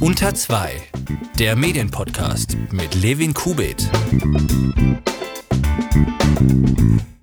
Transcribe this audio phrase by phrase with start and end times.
[0.00, 0.72] Unter 2,
[1.38, 3.88] der Medienpodcast mit Levin Kubit.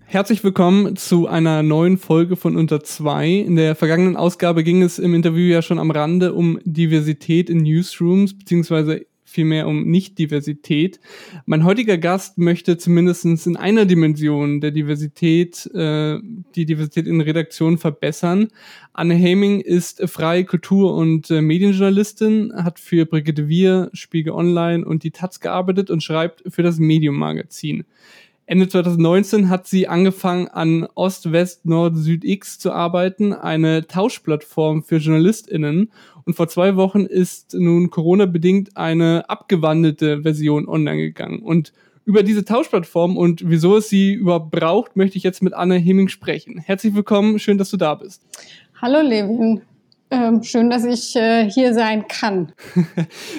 [0.06, 3.30] Herzlich willkommen zu einer neuen Folge von Unter 2.
[3.30, 7.60] In der vergangenen Ausgabe ging es im Interview ja schon am Rande um Diversität in
[7.60, 11.00] Newsrooms, beziehungsweise vielmehr um Nicht-Diversität.
[11.46, 16.20] Mein heutiger Gast möchte zumindest in einer Dimension der Diversität, äh,
[16.56, 18.50] die Diversität in Redaktionen verbessern.
[18.94, 25.04] Anne Haming ist freie Kultur- und äh, Medienjournalistin, hat für Brigitte Wir, Spiegel Online und
[25.04, 27.86] die Taz gearbeitet und schreibt für das Medium-Magazin.
[28.50, 34.82] Ende 2019 hat sie angefangen, an Ost, West, Nord, Süd X zu arbeiten, eine Tauschplattform
[34.82, 35.92] für JournalistInnen.
[36.30, 41.40] Und vor zwei Wochen ist nun Corona-bedingt eine abgewandelte Version online gegangen.
[41.40, 41.74] Und
[42.06, 46.08] über diese Tauschplattform und wieso es sie überhaupt braucht, möchte ich jetzt mit Anne Hemming
[46.08, 46.60] sprechen.
[46.60, 48.22] Herzlich willkommen, schön, dass du da bist.
[48.80, 49.62] Hallo Levin.
[50.12, 52.54] Ähm, schön, dass ich äh, hier sein kann.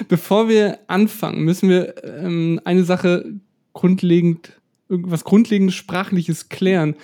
[0.09, 3.23] Bevor wir anfangen, müssen wir ähm, eine Sache
[3.71, 4.60] grundlegend
[4.91, 6.95] irgendwas grundlegendes Sprachliches klären.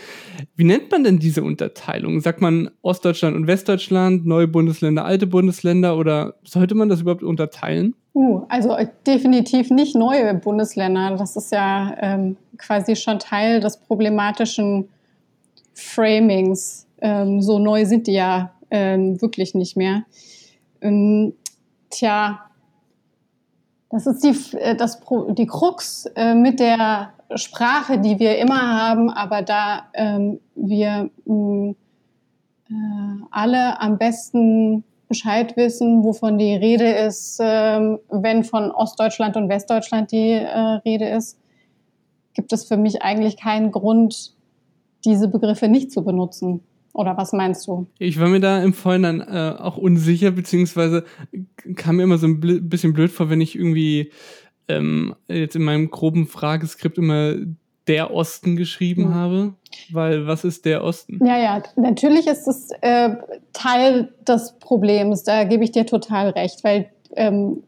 [0.55, 2.19] Wie nennt man denn diese Unterteilung?
[2.19, 7.95] Sagt man Ostdeutschland und Westdeutschland, neue Bundesländer, alte Bundesländer oder sollte man das überhaupt unterteilen?
[8.13, 11.15] Uh, also äh, definitiv nicht neue Bundesländer.
[11.17, 14.89] Das ist ja ähm, quasi schon Teil des problematischen
[15.73, 16.87] Framings.
[16.99, 20.03] Ähm, so neu sind die ja ähm, wirklich nicht mehr.
[20.81, 21.33] Ähm,
[21.89, 22.47] tja,
[23.89, 24.99] das ist die, äh, das,
[25.29, 31.75] die Krux äh, mit der Sprache, die wir immer haben, aber da ähm, wir mh,
[32.69, 32.73] äh,
[33.31, 40.11] alle am besten Bescheid wissen, wovon die Rede ist, ähm, wenn von Ostdeutschland und Westdeutschland
[40.11, 41.39] die äh, Rede ist,
[42.33, 44.33] gibt es für mich eigentlich keinen Grund,
[45.05, 46.61] diese Begriffe nicht zu benutzen.
[46.93, 47.87] Oder was meinst du?
[47.99, 51.05] Ich war mir da im Vorhinein äh, auch unsicher, beziehungsweise
[51.75, 54.11] kam mir immer so ein bisschen blöd vor, wenn ich irgendwie
[54.67, 57.35] ähm, jetzt in meinem groben Frageskript immer
[57.87, 59.15] der Osten geschrieben mhm.
[59.15, 59.53] habe,
[59.91, 61.25] weil was ist der Osten?
[61.25, 63.15] Ja, ja, natürlich ist es äh,
[63.53, 67.63] Teil des Problems, da gebe ich dir total recht, weil ähm,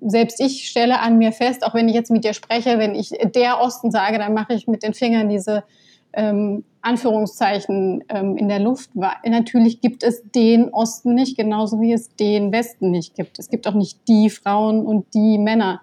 [0.00, 3.10] selbst ich stelle an mir fest, auch wenn ich jetzt mit dir spreche, wenn ich
[3.34, 5.64] der Osten sage, dann mache ich mit den Fingern diese
[6.12, 8.90] ähm, Anführungszeichen ähm, in der Luft.
[8.94, 13.38] Natürlich gibt es den Osten nicht, genauso wie es den Westen nicht gibt.
[13.38, 15.82] Es gibt auch nicht die Frauen und die Männer.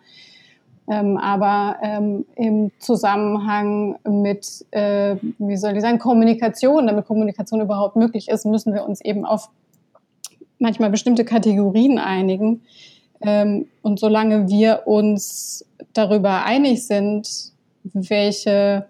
[0.88, 7.96] Ähm, aber ähm, im Zusammenhang mit, äh, wie soll ich sagen, Kommunikation, damit Kommunikation überhaupt
[7.96, 9.50] möglich ist, müssen wir uns eben auf
[10.60, 12.62] manchmal bestimmte Kategorien einigen.
[13.22, 17.28] Ähm, und solange wir uns darüber einig sind,
[17.94, 18.86] welche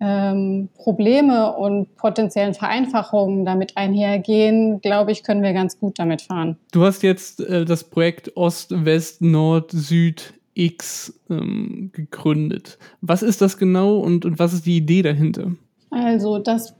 [0.00, 6.56] ähm, Probleme und potenziellen Vereinfachungen damit einhergehen, glaube ich, können wir ganz gut damit fahren.
[6.72, 12.78] Du hast jetzt äh, das Projekt Ost, West, Nord, Süd X ähm, gegründet.
[13.00, 15.52] Was ist das genau und, und was ist die Idee dahinter?
[15.90, 16.74] Also das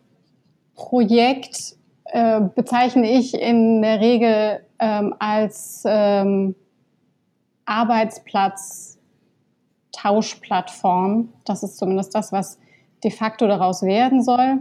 [0.74, 6.54] Projekt äh, bezeichne ich in der Regel ähm, als ähm,
[7.64, 8.98] Arbeitsplatz
[9.92, 11.30] Tauschplattform.
[11.44, 12.58] Das ist zumindest das, was
[13.02, 14.58] de facto daraus werden soll.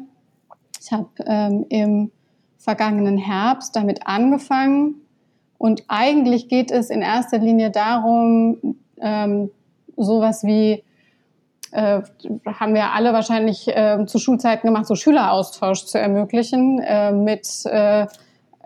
[0.82, 2.12] Ich habe ähm, im
[2.58, 4.96] vergangenen Herbst damit angefangen
[5.58, 9.52] und eigentlich geht es in erster Linie darum, ähm,
[9.96, 10.84] sowas wie
[11.72, 12.02] äh,
[12.46, 18.08] haben wir alle wahrscheinlich äh, zu Schulzeiten gemacht, so Schüleraustausch zu ermöglichen äh, mit äh,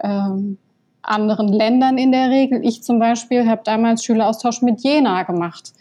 [0.01, 0.57] ähm,
[1.01, 2.65] anderen Ländern in der Regel.
[2.65, 5.73] Ich zum Beispiel habe damals Schüleraustausch mit Jena gemacht,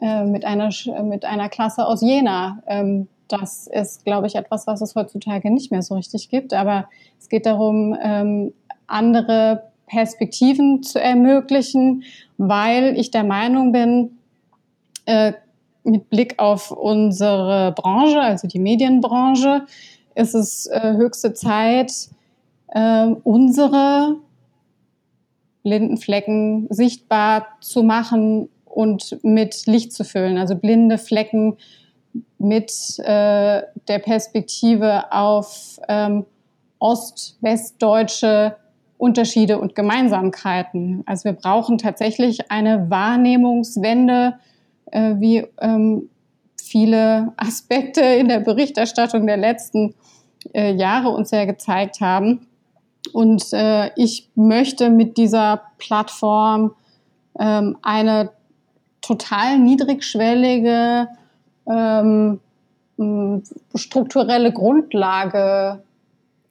[0.00, 0.70] äh, mit, einer,
[1.04, 2.62] mit einer Klasse aus Jena.
[2.66, 6.52] Ähm, das ist, glaube ich, etwas, was es heutzutage nicht mehr so richtig gibt.
[6.52, 8.52] Aber es geht darum, ähm,
[8.88, 12.04] andere Perspektiven zu ermöglichen,
[12.38, 14.18] weil ich der Meinung bin,
[15.06, 15.32] äh,
[15.82, 19.66] mit Blick auf unsere Branche, also die Medienbranche,
[20.14, 21.92] ist es äh, höchste Zeit,
[22.68, 24.16] äh, unsere
[25.64, 30.38] blinden Flecken sichtbar zu machen und mit Licht zu füllen.
[30.38, 31.56] Also blinde Flecken
[32.38, 32.70] mit
[33.00, 36.24] äh, der Perspektive auf ähm,
[36.78, 38.56] ost-westdeutsche
[39.00, 41.02] Unterschiede und Gemeinsamkeiten.
[41.06, 44.34] Also wir brauchen tatsächlich eine Wahrnehmungswende,
[44.90, 46.10] äh, wie ähm,
[46.62, 49.94] viele Aspekte in der Berichterstattung der letzten
[50.52, 52.46] äh, Jahre uns ja gezeigt haben.
[53.12, 56.74] Und äh, ich möchte mit dieser Plattform
[57.38, 58.30] ähm, eine
[59.00, 61.08] total niedrigschwellige
[61.66, 62.38] ähm,
[63.74, 65.82] strukturelle Grundlage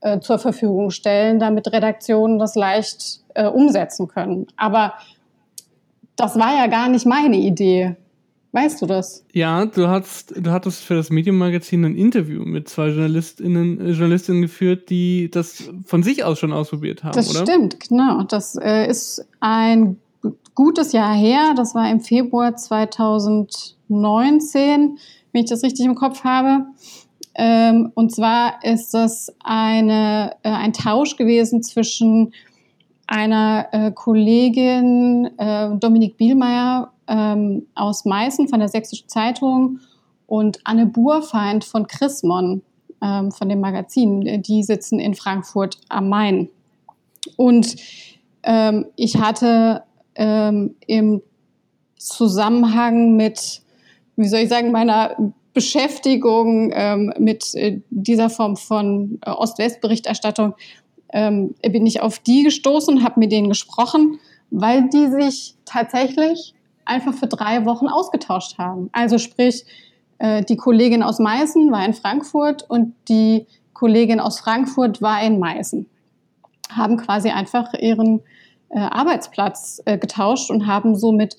[0.01, 4.47] äh, zur Verfügung stellen, damit Redaktionen das leicht äh, umsetzen können.
[4.57, 4.93] Aber
[6.15, 7.95] das war ja gar nicht meine Idee.
[8.51, 9.23] Weißt du das?
[9.31, 14.41] Ja, du hattest, du hattest für das Medium-Magazin ein Interview mit zwei Journalistinnen, äh, Journalistinnen
[14.41, 17.41] geführt, die das von sich aus schon ausprobiert haben, das oder?
[17.41, 18.23] Das stimmt, genau.
[18.23, 19.97] Das äh, ist ein
[20.55, 21.53] gutes Jahr her.
[21.55, 24.97] Das war im Februar 2019,
[25.31, 26.65] wenn ich das richtig im Kopf habe.
[27.41, 32.33] Ähm, und zwar ist das eine, äh, ein Tausch gewesen zwischen
[33.07, 39.79] einer äh, Kollegin, äh, Dominik Bielmeier ähm, aus Meißen von der Sächsischen Zeitung
[40.27, 42.61] und Anne Burfeind von Chrismon
[43.01, 44.43] ähm, von dem Magazin.
[44.43, 46.49] Die sitzen in Frankfurt am Main.
[47.37, 47.77] Und
[48.43, 49.83] ähm, ich hatte
[50.15, 51.21] ähm, im
[51.95, 53.61] Zusammenhang mit,
[54.17, 55.15] wie soll ich sagen, meiner
[55.59, 60.53] Beschäftigung ähm, mit äh, dieser Form von äh, Ost-West-Berichterstattung
[61.11, 64.19] ähm, bin ich auf die gestoßen habe mit denen gesprochen,
[64.51, 66.53] weil die sich tatsächlich
[66.85, 68.89] einfach für drei Wochen ausgetauscht haben.
[68.93, 69.65] Also sprich,
[70.19, 75.39] äh, die Kollegin aus Meißen war in Frankfurt und die Kollegin aus Frankfurt war in
[75.39, 75.87] Meißen.
[76.69, 78.21] Haben quasi einfach ihren
[78.69, 81.35] äh, Arbeitsplatz äh, getauscht und haben somit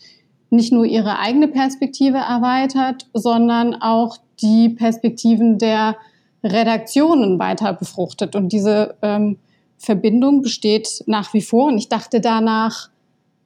[0.50, 5.96] nicht nur ihre eigene Perspektive erweitert, sondern auch die Perspektiven der
[6.42, 8.34] Redaktionen weiter befruchtet.
[8.34, 9.38] Und diese ähm,
[9.78, 11.66] Verbindung besteht nach wie vor.
[11.66, 12.90] Und ich dachte danach,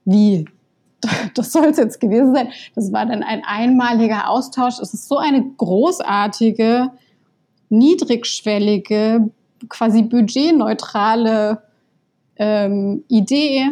[0.04, 0.46] wie?
[1.34, 2.48] Das soll es jetzt gewesen sein.
[2.74, 4.78] Das war dann ein einmaliger Austausch.
[4.80, 6.90] Es ist so eine großartige,
[7.68, 9.30] niedrigschwellige,
[9.68, 11.62] quasi budgetneutrale
[12.36, 13.66] ähm, Idee.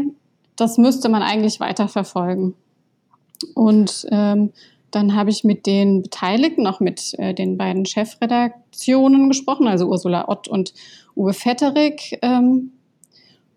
[0.56, 2.54] Das müsste man eigentlich weiterverfolgen.
[3.54, 4.52] Und ähm,
[4.90, 10.28] dann habe ich mit den Beteiligten, auch mit äh, den beiden Chefredaktionen gesprochen, also Ursula
[10.28, 10.74] Ott und
[11.16, 12.18] Uwe Vetterik.
[12.22, 12.72] Ähm,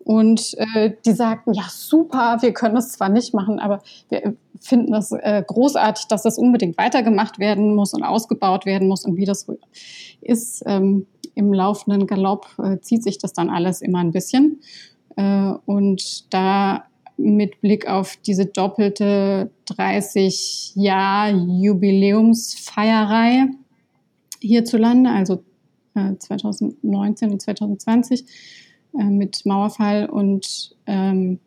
[0.06, 4.92] und äh, die sagten, ja, super, wir können das zwar nicht machen, aber wir finden
[4.92, 9.04] das äh, großartig, dass das unbedingt weitergemacht werden muss und ausgebaut werden muss.
[9.04, 9.46] Und wie das
[10.20, 14.60] ist, ähm, im laufenden Galopp äh, zieht sich das dann alles immer ein bisschen.
[15.16, 16.84] Äh, und da
[17.16, 23.46] mit Blick auf diese doppelte 30 Jahr Jubiläumsfeierei
[24.40, 25.42] hierzulande, also
[25.94, 28.24] äh, 2019 und 2020
[28.98, 31.40] äh, mit Mauerfall und ähm,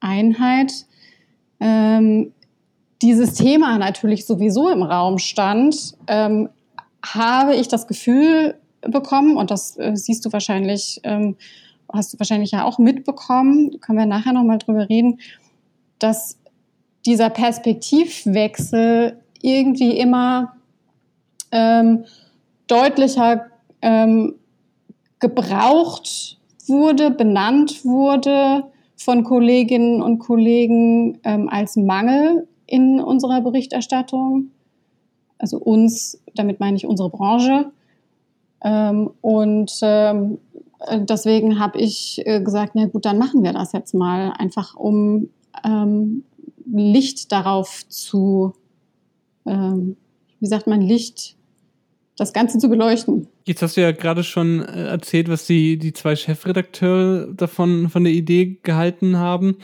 [0.00, 0.72] Einheit.
[1.60, 2.32] Ähm,
[3.02, 6.48] dieses Thema natürlich sowieso im Raum stand, ähm,
[7.04, 11.00] habe ich das Gefühl bekommen, und das äh, siehst du wahrscheinlich
[11.92, 15.20] hast du wahrscheinlich ja auch mitbekommen, können wir nachher nochmal drüber reden,
[15.98, 16.38] dass
[17.06, 20.56] dieser Perspektivwechsel irgendwie immer
[21.50, 22.04] ähm,
[22.66, 23.46] deutlicher
[23.82, 24.34] ähm,
[25.18, 28.64] gebraucht wurde, benannt wurde
[28.96, 34.50] von Kolleginnen und Kollegen ähm, als Mangel in unserer Berichterstattung.
[35.38, 37.70] Also uns, damit meine ich unsere Branche.
[38.64, 40.56] Ähm, und ähm, äh,
[40.90, 45.28] deswegen habe ich äh, gesagt, na gut, dann machen wir das jetzt mal, einfach um
[45.64, 46.24] ähm,
[46.70, 48.54] Licht darauf zu,
[49.46, 49.96] ähm,
[50.40, 51.36] wie sagt man, Licht,
[52.16, 53.26] das Ganze zu beleuchten.
[53.44, 58.04] Jetzt hast du ja gerade schon äh, erzählt, was die, die zwei Chefredakteure davon von
[58.04, 59.56] der Idee gehalten haben.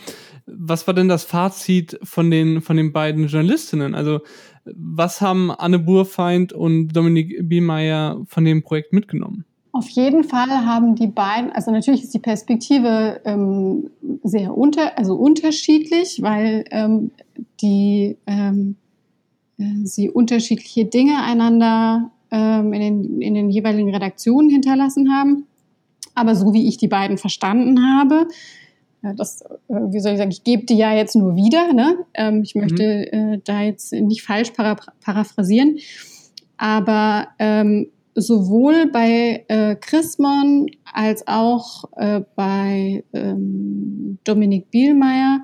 [0.47, 3.95] Was war denn das Fazit von den, von den beiden Journalistinnen?
[3.95, 4.21] Also,
[4.65, 9.45] was haben Anne Burfeind und Dominik Bielmeier von dem Projekt mitgenommen?
[9.79, 13.91] Auf jeden Fall haben die beiden, also natürlich ist die Perspektive ähm,
[14.25, 17.13] sehr unter, also unterschiedlich, weil ähm,
[17.63, 18.75] die ähm,
[19.57, 25.47] äh, sie unterschiedliche Dinge einander ähm, in, den, in den jeweiligen Redaktionen hinterlassen haben.
[26.17, 28.27] Aber so wie ich die beiden verstanden habe,
[29.03, 31.73] das, äh, wie soll ich sagen, ich gebe die ja jetzt nur wieder.
[31.73, 31.99] Ne?
[32.15, 33.43] Ähm, ich möchte mhm.
[33.45, 35.79] da jetzt nicht falsch para paraphrasieren.
[36.57, 37.87] Aber ähm,
[38.21, 45.41] sowohl bei äh, Chrismon als auch äh, bei ähm, Dominik Bielmeier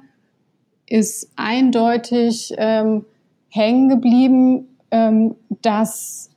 [0.86, 3.04] ist eindeutig ähm,
[3.48, 6.30] hängen geblieben, ähm, dass,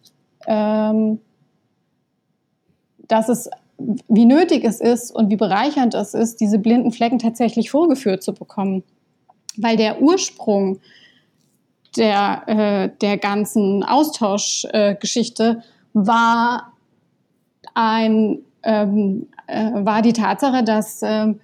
[0.47, 1.19] ähm,
[3.07, 3.49] dass es,
[4.07, 8.33] wie nötig es ist und wie bereichernd es ist, diese blinden Flecken tatsächlich vorgeführt zu
[8.33, 8.83] bekommen.
[9.57, 10.79] Weil der Ursprung
[11.97, 16.73] der, äh, der ganzen Austauschgeschichte äh, war
[17.73, 21.39] ein ähm, äh, war die Tatsache, dass ähm,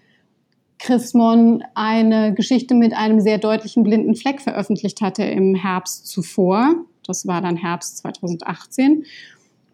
[0.77, 6.75] Chrismon eine Geschichte mit einem sehr deutlichen blinden Fleck veröffentlicht hatte im Herbst zuvor.
[7.07, 9.05] Das war dann Herbst 2018.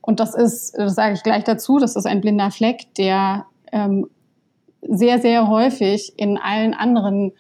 [0.02, 4.08] Und das ist, das sage ich gleich dazu, das ist ein blinder Fleck, der ähm,
[4.88, 7.32] sehr, sehr häufig in allen anderen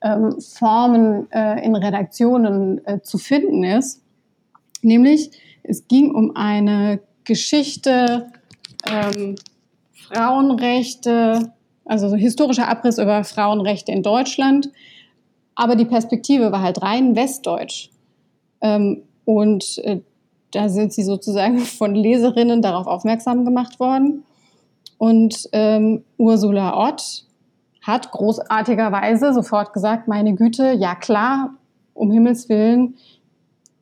[0.00, 4.02] ähm, Formen äh, in Redaktionen äh, zu finden ist.
[4.82, 5.30] Nämlich,
[5.68, 8.26] es ging um eine Geschichte,
[8.86, 9.36] ähm,
[9.92, 11.52] Frauenrechte,
[11.84, 14.70] also so historischer Abriss über Frauenrechte in Deutschland.
[15.54, 17.90] Aber die Perspektive war halt rein westdeutsch.
[18.60, 20.00] Ähm, und äh,
[20.52, 24.24] da sind sie sozusagen von Leserinnen darauf aufmerksam gemacht worden.
[24.96, 27.26] Und ähm, Ursula Ott
[27.82, 31.54] hat großartigerweise sofort gesagt, meine Güte, ja klar,
[31.94, 32.94] um Himmels willen,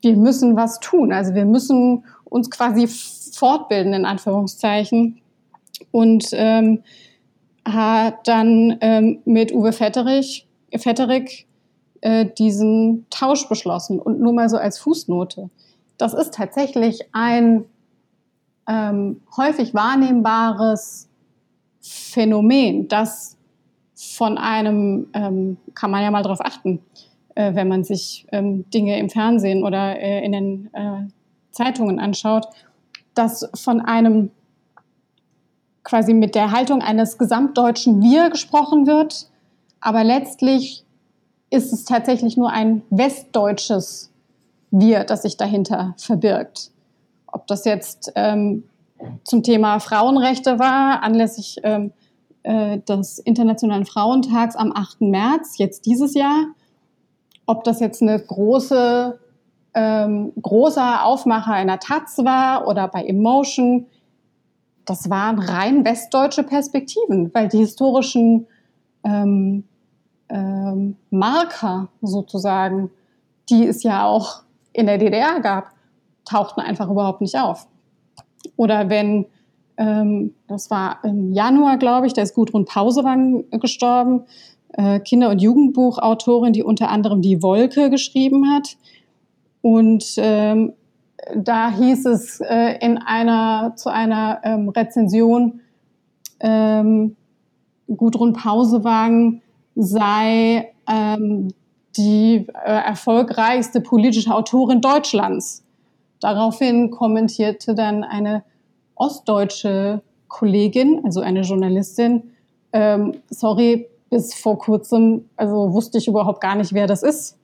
[0.03, 1.13] wir müssen was tun.
[1.13, 5.21] Also wir müssen uns quasi fortbilden, in Anführungszeichen.
[5.91, 6.83] Und ähm,
[7.67, 11.47] hat dann ähm, mit Uwe Vetterich, Vetterich
[12.01, 13.99] äh, diesen Tausch beschlossen.
[13.99, 15.51] Und nur mal so als Fußnote.
[15.99, 17.65] Das ist tatsächlich ein
[18.69, 21.09] ähm, häufig wahrnehmbares
[21.81, 23.37] Phänomen, das
[23.95, 26.81] von einem, ähm, kann man ja mal darauf achten,
[27.37, 31.07] äh, wenn man sich ähm, Dinge im Fernsehen oder äh, in den äh,
[31.53, 32.47] Zeitungen anschaut,
[33.15, 34.31] dass von einem
[35.85, 39.29] quasi mit der Haltung eines gesamtdeutschen Wir gesprochen wird,
[39.81, 40.85] aber letztlich
[41.51, 44.11] ist es tatsächlich nur ein westdeutsches
[44.71, 46.73] Wir, das sich dahinter verbirgt.
[47.27, 48.65] Ob das jetzt ähm,
[49.25, 51.93] zum Thema Frauenrechte war, anlässlich ähm,
[52.43, 55.03] äh, des Internationalen Frauentags am 8.
[55.03, 56.47] März, jetzt dieses Jahr,
[57.47, 59.19] ob das jetzt eine große,
[59.75, 63.87] ähm, großer Aufmacher in der Taz war oder bei Emotion,
[64.85, 68.47] das waren rein westdeutsche Perspektiven, weil die historischen
[69.05, 69.65] ähm,
[70.29, 72.91] ähm, Marker sozusagen,
[73.49, 75.73] die es ja auch in der DDR gab,
[76.25, 77.67] tauchten einfach überhaupt nicht auf.
[78.57, 79.27] Oder wenn,
[79.77, 84.25] ähm, das war im Januar, glaube ich, da ist Gudrun Pausewang gestorben,
[84.77, 88.77] äh, Kinder- und Jugendbuchautorin, die unter anderem Die Wolke geschrieben hat.
[89.63, 90.75] Und ähm,
[91.35, 95.61] da hieß es äh, in einer, zu einer ähm, Rezension,
[96.41, 97.17] ähm,
[97.89, 99.41] Gudrun Pausewang
[99.75, 101.49] sei ähm,
[101.97, 105.65] die äh, erfolgreichste politische Autorin Deutschlands.
[106.21, 108.43] Daraufhin kommentierte dann eine
[108.95, 112.33] ostdeutsche Kollegin, also eine Journalistin,
[112.73, 117.39] ähm, sorry, bis vor kurzem, also wusste ich überhaupt gar nicht, wer das ist.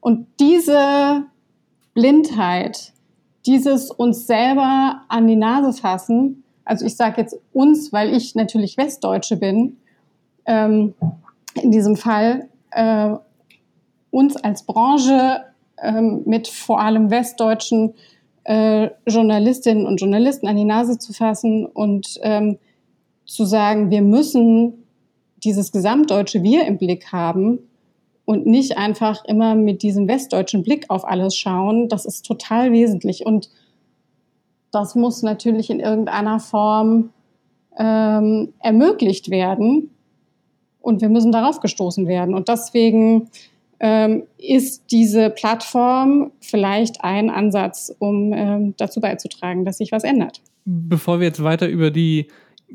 [0.00, 1.24] Und diese
[1.94, 2.92] Blindheit,
[3.46, 8.76] dieses uns selber an die Nase fassen, also ich sage jetzt uns, weil ich natürlich
[8.76, 9.78] Westdeutsche bin,
[10.46, 10.94] ähm,
[11.54, 13.14] in diesem Fall äh,
[14.10, 15.44] uns als Branche
[15.82, 17.94] ähm, mit vor allem westdeutschen
[18.44, 22.58] äh, Journalistinnen und Journalisten an die Nase zu fassen und ähm,
[23.26, 24.77] zu sagen, wir müssen
[25.44, 27.60] dieses gesamtdeutsche Wir im Blick haben
[28.24, 33.24] und nicht einfach immer mit diesem westdeutschen Blick auf alles schauen, das ist total wesentlich.
[33.24, 33.48] Und
[34.70, 37.10] das muss natürlich in irgendeiner Form
[37.78, 39.90] ähm, ermöglicht werden.
[40.80, 42.34] Und wir müssen darauf gestoßen werden.
[42.34, 43.30] Und deswegen
[43.80, 50.42] ähm, ist diese Plattform vielleicht ein Ansatz, um ähm, dazu beizutragen, dass sich was ändert.
[50.64, 52.28] Bevor wir jetzt weiter über die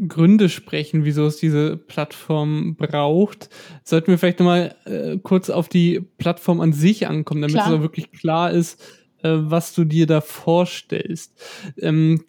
[0.07, 3.49] Gründe sprechen, wieso es diese Plattform braucht,
[3.83, 7.67] sollten wir vielleicht nochmal äh, kurz auf die Plattform an sich ankommen, damit klar.
[7.67, 8.81] es auch wirklich klar ist,
[9.21, 11.39] äh, was du dir da vorstellst.
[11.77, 12.23] Ähm,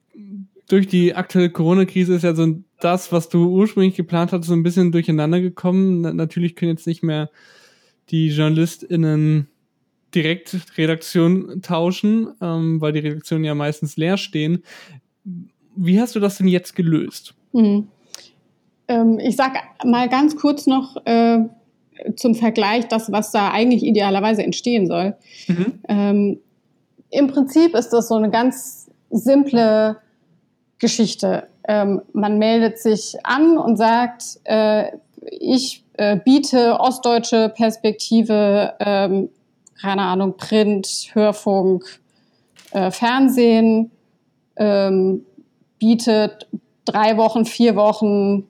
[0.68, 4.62] durch die aktuelle Corona-Krise ist ja so das, was du ursprünglich geplant hattest, so ein
[4.62, 6.02] bisschen durcheinander gekommen.
[6.02, 7.30] Na, natürlich können jetzt nicht mehr
[8.10, 9.48] die JournalistInnen
[10.14, 14.62] direkt Redaktion tauschen, ähm, weil die Redaktionen ja meistens leer stehen.
[15.76, 17.34] Wie hast du das denn jetzt gelöst?
[17.54, 17.88] Hm.
[18.88, 21.38] Ähm, ich sage mal ganz kurz noch äh,
[22.16, 25.14] zum Vergleich das, was da eigentlich idealerweise entstehen soll.
[25.46, 25.80] Mhm.
[25.88, 26.40] Ähm,
[27.10, 29.96] Im Prinzip ist das so eine ganz simple
[30.78, 31.46] Geschichte.
[31.66, 34.90] Ähm, man meldet sich an und sagt, äh,
[35.30, 39.30] ich äh, biete ostdeutsche Perspektive, ähm,
[39.80, 41.84] keine Ahnung, Print, Hörfunk,
[42.72, 43.92] äh, Fernsehen,
[44.56, 45.24] ähm,
[45.78, 46.48] bietet
[46.84, 48.46] drei Wochen, vier Wochen,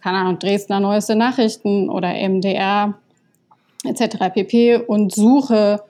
[0.00, 2.94] keine Ahnung, Dresdner Neueste Nachrichten oder MDR
[3.84, 4.32] etc.
[4.34, 4.76] pp.
[4.76, 5.82] und suche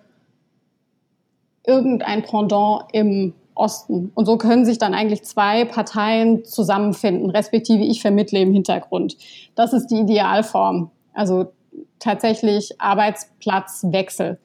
[1.67, 4.13] irgendein Pendant im Osten.
[4.15, 9.17] Und so können sich dann eigentlich zwei Parteien zusammenfinden, respektive ich vermittle im Hintergrund.
[9.55, 10.91] Das ist die Idealform.
[11.13, 11.53] Also
[11.99, 14.39] tatsächlich Arbeitsplatzwechsel.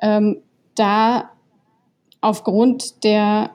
[0.00, 0.38] Ähm,
[0.74, 1.30] da
[2.20, 3.50] aufgrund der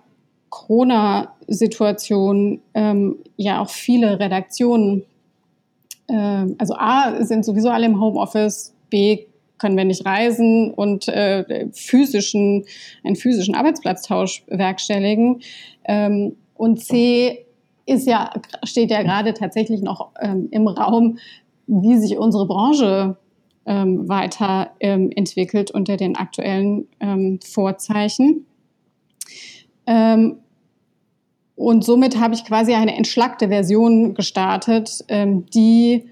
[0.49, 5.03] Corona-Situation ähm, ja auch viele Redaktionen,
[6.07, 9.27] äh, also A, sind sowieso alle im Homeoffice, B,
[9.57, 12.65] können wir nicht reisen und äh, physischen,
[13.03, 15.41] einen physischen Arbeitsplatztausch bewerkstelligen.
[15.85, 17.45] Ähm, und C
[17.85, 18.31] ist ja,
[18.63, 21.17] steht ja gerade tatsächlich noch ähm, im Raum,
[21.67, 23.17] wie sich unsere Branche
[23.65, 28.45] ähm, weiter ähm, entwickelt unter den aktuellen ähm, Vorzeichen.
[29.87, 30.37] Ähm,
[31.55, 36.07] und somit habe ich quasi eine entschlackte Version gestartet, ähm, die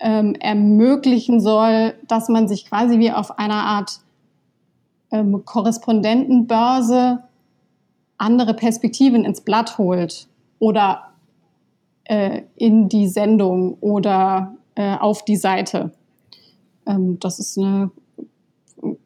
[0.00, 4.00] ähm, ermöglichen soll, dass man sich quasi wie auf einer Art
[5.12, 7.22] ähm, Korrespondentenbörse
[8.18, 10.26] andere Perspektiven ins Blatt holt
[10.58, 11.12] oder
[12.04, 15.92] äh, in die Sendung oder äh, auf die Seite.
[16.86, 17.90] Ähm, das ist eine,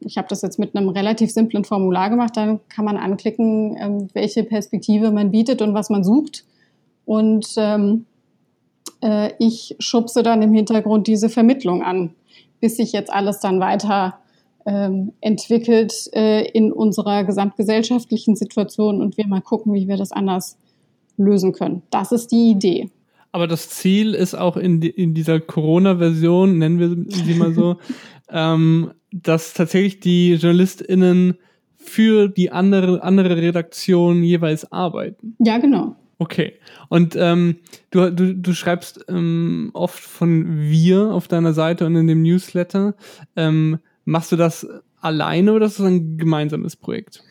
[0.00, 4.08] ich habe das jetzt mit einem relativ simplen Formular gemacht, dann kann man anklicken, ähm,
[4.12, 6.44] welche Perspektive man bietet und was man sucht.
[7.04, 8.06] Und ähm,
[9.02, 12.14] äh, ich schubse dann im Hintergrund diese Vermittlung an,
[12.60, 14.18] bis sich jetzt alles dann weiter
[14.66, 20.56] ähm, entwickelt äh, in unserer gesamtgesellschaftlichen Situation und wir mal gucken, wie wir das anders
[21.16, 21.82] lösen können.
[21.90, 22.88] Das ist die Idee.
[23.30, 27.76] Aber das Ziel ist auch in, die, in dieser Corona-Version, nennen wir sie mal so,
[28.30, 31.38] ähm, dass tatsächlich die JournalistInnen
[31.76, 35.36] für die andere, andere Redaktion jeweils arbeiten.
[35.38, 35.94] Ja, genau.
[36.18, 36.54] Okay.
[36.88, 37.56] Und ähm,
[37.90, 42.94] du, du, du schreibst ähm, oft von wir auf deiner Seite und in dem Newsletter.
[43.36, 44.66] Ähm, machst du das
[45.00, 47.22] alleine oder ist das ein gemeinsames Projekt?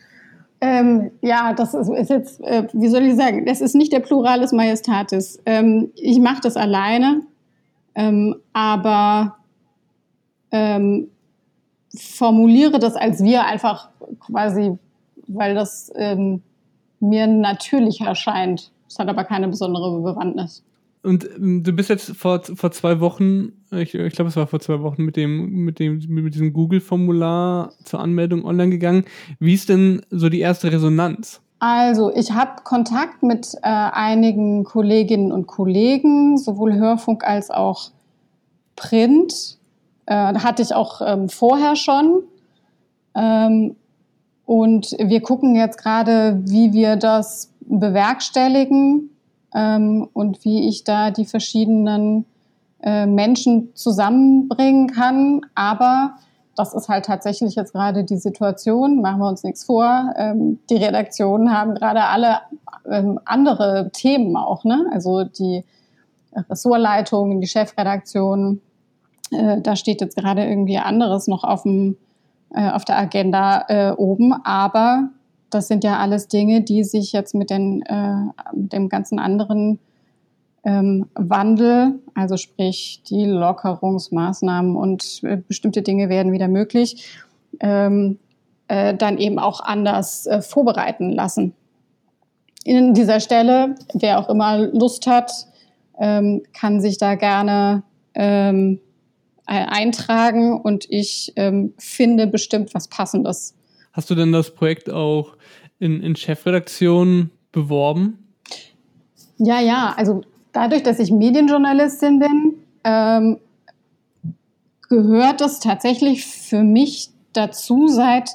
[0.60, 4.00] Ähm, ja, das ist, ist jetzt, äh, wie soll ich sagen, das ist nicht der
[4.00, 5.38] Pluralis Majestatis.
[5.44, 7.22] Ähm, ich mache das alleine,
[7.94, 9.36] ähm, aber
[10.50, 11.08] ähm,
[11.96, 13.88] formuliere das als wir einfach
[14.20, 14.78] quasi,
[15.26, 16.42] weil das ähm,
[17.00, 18.70] mir natürlich erscheint.
[18.88, 20.62] Es hat aber keine besondere Bewandtnis.
[21.02, 24.60] Und ähm, du bist jetzt vor, vor zwei Wochen, ich, ich glaube, es war vor
[24.60, 29.04] zwei Wochen, mit dem, mit dem, mit diesem Google-Formular zur Anmeldung online gegangen.
[29.38, 31.42] Wie ist denn so die erste Resonanz?
[31.58, 37.90] Also, ich habe Kontakt mit äh, einigen Kolleginnen und Kollegen, sowohl Hörfunk als auch
[38.76, 39.58] Print.
[40.06, 42.22] Äh, hatte ich auch ähm, vorher schon.
[43.14, 43.76] Ähm,
[44.46, 49.10] und wir gucken jetzt gerade, wie wir das bewerkstelligen
[49.54, 52.26] ähm, und wie ich da die verschiedenen
[52.82, 55.40] äh, Menschen zusammenbringen kann.
[55.54, 56.16] Aber
[56.56, 60.12] das ist halt tatsächlich jetzt gerade die Situation, machen wir uns nichts vor.
[60.16, 62.40] Ähm, die Redaktionen haben gerade alle
[62.90, 64.86] ähm, andere Themen auch, ne?
[64.92, 65.64] Also die
[66.50, 68.60] Ressortleitungen, die Chefredaktion,
[69.30, 71.96] äh, da steht jetzt gerade irgendwie anderes noch auf dem
[72.54, 75.08] äh, auf der Agenda äh, oben, aber
[75.50, 78.14] das sind ja alles Dinge, die sich jetzt mit, den, äh,
[78.52, 79.80] mit dem ganzen anderen
[80.64, 87.18] ähm, Wandel, also sprich die Lockerungsmaßnahmen und äh, bestimmte Dinge werden wieder möglich,
[87.58, 88.18] ähm,
[88.68, 91.54] äh, dann eben auch anders vorbereiten lassen.
[92.64, 95.48] In dieser Stelle, wer auch immer Lust hat,
[95.98, 97.82] ähm, kann sich da gerne
[98.14, 98.78] ähm,
[99.52, 103.54] eintragen und ich ähm, finde bestimmt was Passendes.
[103.92, 105.36] Hast du denn das Projekt auch
[105.78, 108.18] in, in Chefredaktion beworben?
[109.38, 109.94] Ja, ja.
[109.96, 112.54] Also dadurch, dass ich Medienjournalistin bin,
[112.84, 113.38] ähm,
[114.88, 118.30] gehört es tatsächlich für mich dazu, seit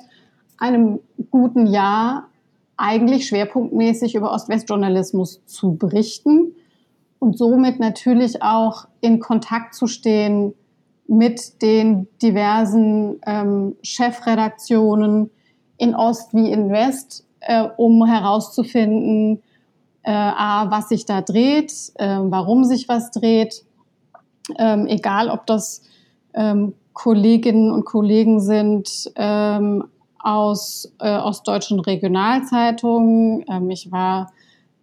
[0.57, 0.99] einem
[1.31, 2.27] guten Jahr
[2.77, 6.55] eigentlich schwerpunktmäßig über Ost-West-Journalismus zu berichten
[7.19, 10.53] und somit natürlich auch in Kontakt zu stehen
[11.09, 15.31] mit den diversen ähm, Chefredaktionen,
[15.77, 19.41] in Ost wie in West, äh, um herauszufinden,
[20.03, 23.63] äh, A, was sich da dreht, äh, warum sich was dreht.
[24.57, 25.83] Ähm, egal, ob das
[26.33, 29.85] ähm, Kolleginnen und Kollegen sind ähm,
[30.19, 33.45] aus äh, ostdeutschen Regionalzeitungen.
[33.49, 34.31] Ähm, ich war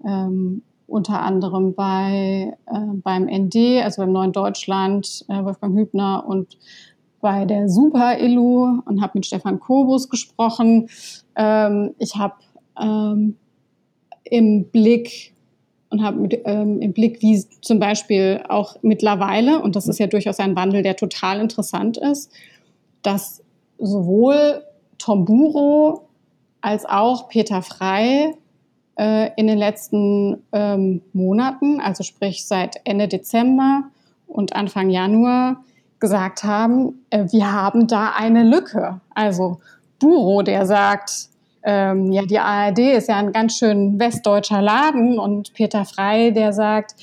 [0.05, 6.59] ähm, unter anderem bei, äh, beim ND, also beim Neuen Deutschland, äh, Wolfgang Hübner und
[7.21, 10.89] bei der Super Illu und habe mit Stefan Kobus gesprochen.
[11.35, 12.35] Ähm, ich habe
[12.81, 13.37] ähm,
[14.25, 15.35] im Blick
[15.91, 20.39] und habe ähm, im Blick, wie zum Beispiel auch mittlerweile, und das ist ja durchaus
[20.39, 22.33] ein Wandel, der total interessant ist,
[23.03, 23.43] dass
[23.79, 24.63] sowohl
[24.99, 26.09] Tom Buro
[26.61, 28.35] als auch Peter Frei
[28.97, 33.85] äh, in den letzten ähm, Monaten, also sprich seit Ende Dezember
[34.27, 35.65] und Anfang Januar,
[36.01, 39.01] gesagt haben, äh, wir haben da eine Lücke.
[39.15, 39.61] Also
[39.99, 41.29] Buro, der sagt,
[41.63, 46.53] ähm, ja, die ARD ist ja ein ganz schön westdeutscher Laden und Peter Frei, der
[46.53, 46.95] sagt,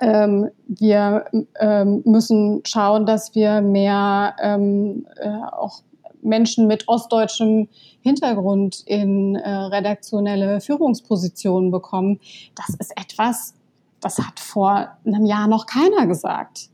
[0.00, 1.24] ähm, wir
[1.58, 5.80] ähm, müssen schauen, dass wir mehr ähm, äh, auch
[6.22, 7.68] Menschen mit ostdeutschem
[8.00, 12.20] Hintergrund in äh, redaktionelle Führungspositionen bekommen.
[12.54, 13.54] Das ist etwas,
[14.00, 16.70] das hat vor einem Jahr noch keiner gesagt.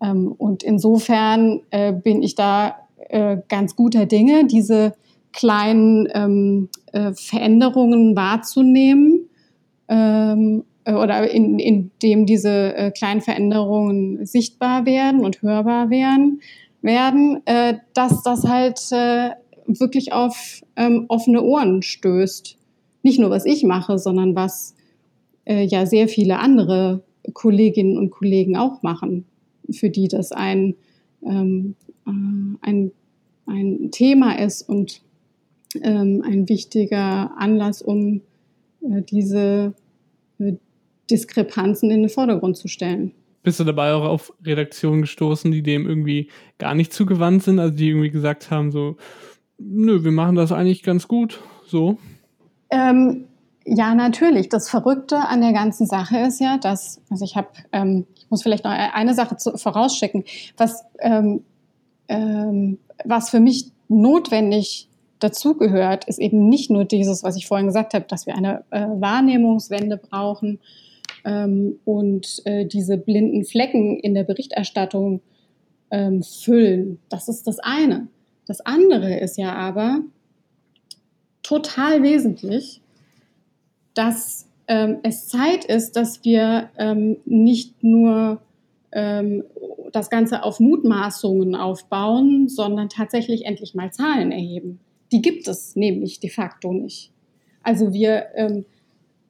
[0.00, 2.76] Ähm, und insofern äh, bin ich da
[3.08, 4.94] äh, ganz guter Dinge, diese
[5.32, 9.28] kleinen ähm, äh, Veränderungen wahrzunehmen
[9.88, 16.40] ähm, äh, oder in, in dem diese äh, kleinen Veränderungen sichtbar werden und hörbar werden,
[16.84, 19.30] werden äh, dass das halt äh,
[19.66, 22.56] wirklich auf ähm, offene Ohren stößt.
[23.02, 24.74] Nicht nur, was ich mache, sondern was
[25.44, 29.24] äh, ja sehr viele andere Kolleginnen und Kollegen auch machen,
[29.70, 30.74] für die das ein,
[31.24, 31.74] ähm,
[32.06, 32.10] äh,
[32.60, 32.92] ein,
[33.46, 35.02] ein Thema ist und
[35.82, 38.20] ähm, ein wichtiger Anlass, um
[38.82, 39.74] äh, diese
[40.38, 40.52] äh,
[41.10, 43.12] Diskrepanzen in den Vordergrund zu stellen.
[43.44, 47.76] Bist du dabei auch auf Redaktionen gestoßen, die dem irgendwie gar nicht zugewandt sind, also
[47.76, 48.96] die irgendwie gesagt haben, so,
[49.58, 51.98] nö, wir machen das eigentlich ganz gut, so?
[52.70, 53.26] Ähm,
[53.66, 54.48] ja, natürlich.
[54.48, 58.42] Das Verrückte an der ganzen Sache ist ja, dass, also ich habe, ähm, ich muss
[58.42, 60.24] vielleicht noch eine Sache zu, vorausschicken,
[60.56, 61.44] was, ähm,
[62.08, 67.92] ähm, was für mich notwendig dazugehört, ist eben nicht nur dieses, was ich vorhin gesagt
[67.92, 70.60] habe, dass wir eine äh, Wahrnehmungswende brauchen
[71.24, 75.22] und äh, diese blinden Flecken in der Berichterstattung
[75.90, 76.98] ähm, füllen.
[77.08, 78.08] Das ist das eine.
[78.46, 80.00] Das andere ist ja aber
[81.42, 82.82] total wesentlich,
[83.94, 88.40] dass ähm, es Zeit ist, dass wir ähm, nicht nur
[88.92, 89.44] ähm,
[89.92, 94.80] das Ganze auf Mutmaßungen aufbauen, sondern tatsächlich endlich mal Zahlen erheben.
[95.12, 97.12] Die gibt es nämlich de facto nicht.
[97.62, 98.64] Also wir, ähm,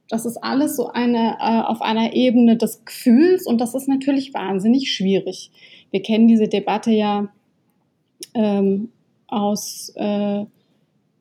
[0.09, 4.35] das ist alles so eine äh, auf einer Ebene des Gefühls und das ist natürlich
[4.35, 5.51] wahnsinnig schwierig.
[5.91, 7.29] Wir kennen diese Debatte ja
[8.35, 8.91] ähm,
[9.29, 10.45] aus äh,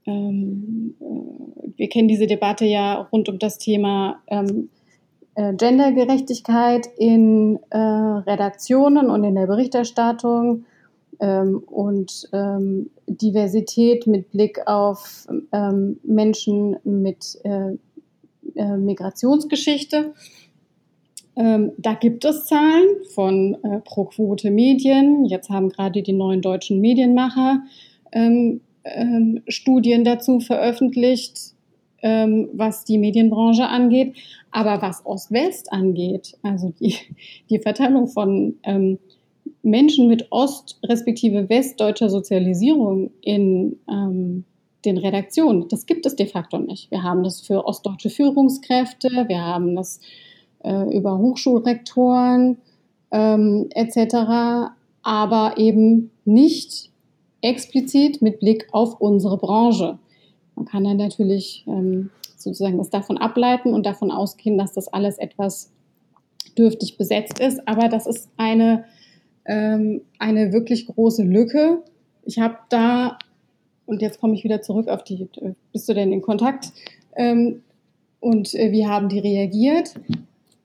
[0.06, 4.70] ähm, äh, wir kennen diese Debatte ja rund um das Thema ähm,
[5.36, 10.66] äh, Gendergerechtigkeit in äh, Redaktionen und in der Berichterstattung
[11.20, 15.28] ähm, und ähm, Diversität mit Blick auf
[16.04, 17.38] Menschen mit
[18.56, 20.14] äh, Migrationsgeschichte.
[21.36, 25.26] Ähm, da gibt es Zahlen von äh, Pro Quote Medien.
[25.26, 27.64] Jetzt haben gerade die neuen deutschen Medienmacher
[28.12, 31.54] ähm, ähm, Studien dazu veröffentlicht,
[32.04, 34.16] ähm, was die Medienbranche angeht.
[34.52, 36.96] Aber was Ost-West angeht, also die,
[37.50, 39.00] die Verteilung von ähm,
[39.64, 44.44] Menschen mit ost- respektive westdeutscher Sozialisierung in ähm,
[44.86, 46.92] den Redaktionen, das gibt es de facto nicht.
[46.92, 50.00] Wir haben das für ostdeutsche Führungskräfte, wir haben das
[50.64, 52.58] äh, über Hochschulrektoren
[53.12, 56.90] ähm, etc., aber eben nicht
[57.42, 60.00] explizit mit Blick auf unsere Branche.
[60.56, 65.18] Man kann dann natürlich ähm, sozusagen das davon ableiten und davon ausgehen, dass das alles
[65.18, 65.72] etwas
[66.58, 68.86] dürftig besetzt ist, aber das ist eine,
[69.46, 71.84] ähm, eine wirklich große Lücke.
[72.24, 73.18] Ich habe da,
[73.86, 75.28] und jetzt komme ich wieder zurück auf die,
[75.72, 76.72] bist du denn in Kontakt?
[77.16, 77.64] Ähm,
[78.20, 79.96] und äh, wie haben die reagiert?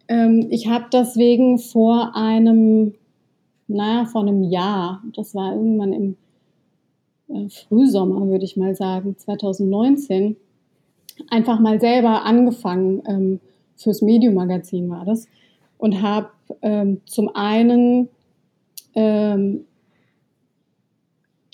[0.07, 2.95] Ähm, ich habe deswegen vor einem,
[3.67, 6.17] naja, vor einem Jahr, das war irgendwann im
[7.29, 10.37] äh, Frühsommer, würde ich mal sagen, 2019,
[11.31, 13.41] einfach mal selber angefangen, ähm,
[13.77, 15.29] fürs Medium-Magazin war das,
[15.79, 16.31] und habe
[17.05, 18.09] zum einen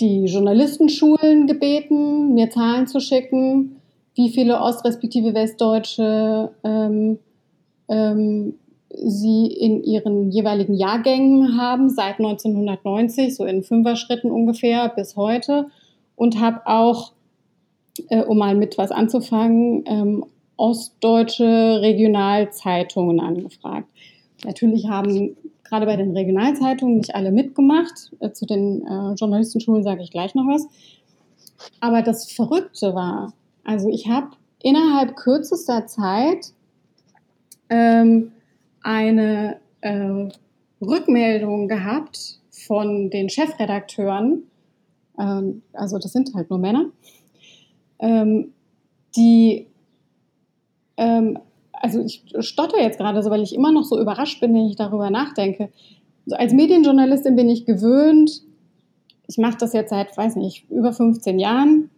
[0.05, 3.77] die Journalistenschulen gebeten, mir Zahlen zu schicken,
[4.15, 7.19] wie viele Ost- respektive Westdeutsche ähm,
[7.89, 8.55] ähm,
[8.91, 15.67] sie in ihren jeweiligen Jahrgängen haben, seit 1990, so in Fünfer-Schritten ungefähr bis heute.
[16.17, 17.13] Und habe auch,
[18.09, 23.89] äh, um mal mit was anzufangen, ähm, ostdeutsche Regionalzeitungen angefragt.
[24.45, 28.13] Natürlich haben gerade bei den Regionalzeitungen nicht alle mitgemacht.
[28.21, 30.67] Äh, zu den äh, Journalistenschulen sage ich gleich noch was.
[31.81, 33.33] Aber das Verrückte war,
[33.65, 34.31] also ich habe
[34.63, 36.53] innerhalb kürzester Zeit
[37.69, 38.33] ähm,
[38.83, 40.29] eine äh,
[40.81, 44.45] Rückmeldung gehabt von den Chefredakteuren,
[45.19, 46.87] ähm, also das sind halt nur Männer,
[47.99, 48.53] ähm,
[49.17, 49.67] die,
[50.97, 51.39] ähm,
[51.85, 54.77] also ich stotter jetzt gerade so, weil ich immer noch so überrascht bin, wenn ich
[54.77, 55.69] darüber nachdenke.
[56.25, 58.43] Also als Medienjournalistin bin ich gewöhnt,
[59.27, 61.91] ich mache das jetzt seit, weiß nicht, über 15 Jahren,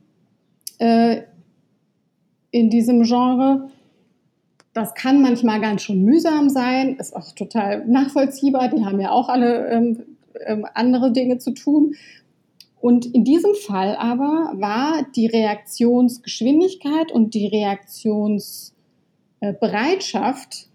[0.79, 1.23] äh,
[2.51, 3.71] in diesem Genre.
[4.73, 8.69] Das kann manchmal ganz schön mühsam sein, ist auch total nachvollziehbar.
[8.69, 10.03] Die haben ja auch alle ähm,
[10.45, 11.95] ähm, andere Dinge zu tun.
[12.81, 17.47] Und in diesem Fall aber war die Reaktionsgeschwindigkeit und die
[19.55, 20.69] Reaktionsbereitschaft,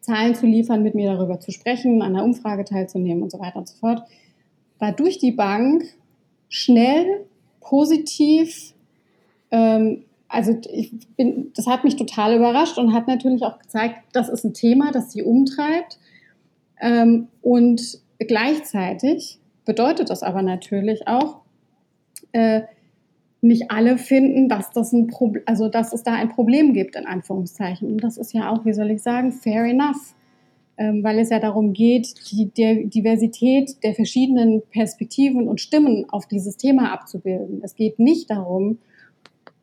[0.00, 3.58] Zahlen zu liefern, mit mir darüber zu sprechen, an der Umfrage teilzunehmen und so weiter
[3.58, 4.02] und so fort,
[4.78, 5.84] war durch die Bank
[6.48, 7.24] schnell,
[7.60, 8.74] positiv.
[9.50, 14.28] Ähm, also ich bin, das hat mich total überrascht und hat natürlich auch gezeigt, das
[14.28, 15.98] ist ein Thema, das sie umtreibt.
[16.80, 21.42] Ähm, und gleichzeitig bedeutet das aber natürlich auch,
[22.32, 22.62] äh,
[23.42, 27.06] nicht alle finden, dass das ein Problem, also dass es da ein Problem gibt, in
[27.06, 27.90] Anführungszeichen.
[27.90, 30.14] Und das ist ja auch, wie soll ich sagen, fair enough.
[30.78, 36.26] Ähm, weil es ja darum geht, die der Diversität der verschiedenen Perspektiven und Stimmen auf
[36.26, 37.60] dieses Thema abzubilden.
[37.62, 38.78] Es geht nicht darum,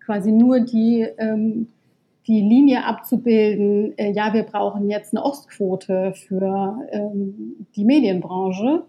[0.06, 1.70] quasi nur die, ähm,
[2.28, 8.84] die Linie abzubilden, äh, ja, wir brauchen jetzt eine Ostquote für ähm, die Medienbranche,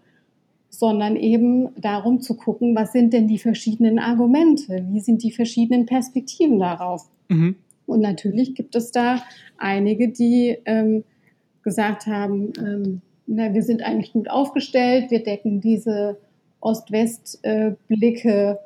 [0.71, 5.85] sondern eben darum zu gucken, was sind denn die verschiedenen Argumente, wie sind die verschiedenen
[5.85, 7.09] Perspektiven darauf.
[7.29, 7.57] Mhm.
[7.85, 9.21] Und natürlich gibt es da
[9.57, 11.03] einige, die ähm,
[11.61, 16.17] gesagt haben, ähm, na, wir sind eigentlich gut aufgestellt, wir decken diese
[16.61, 18.59] Ost-West-Blicke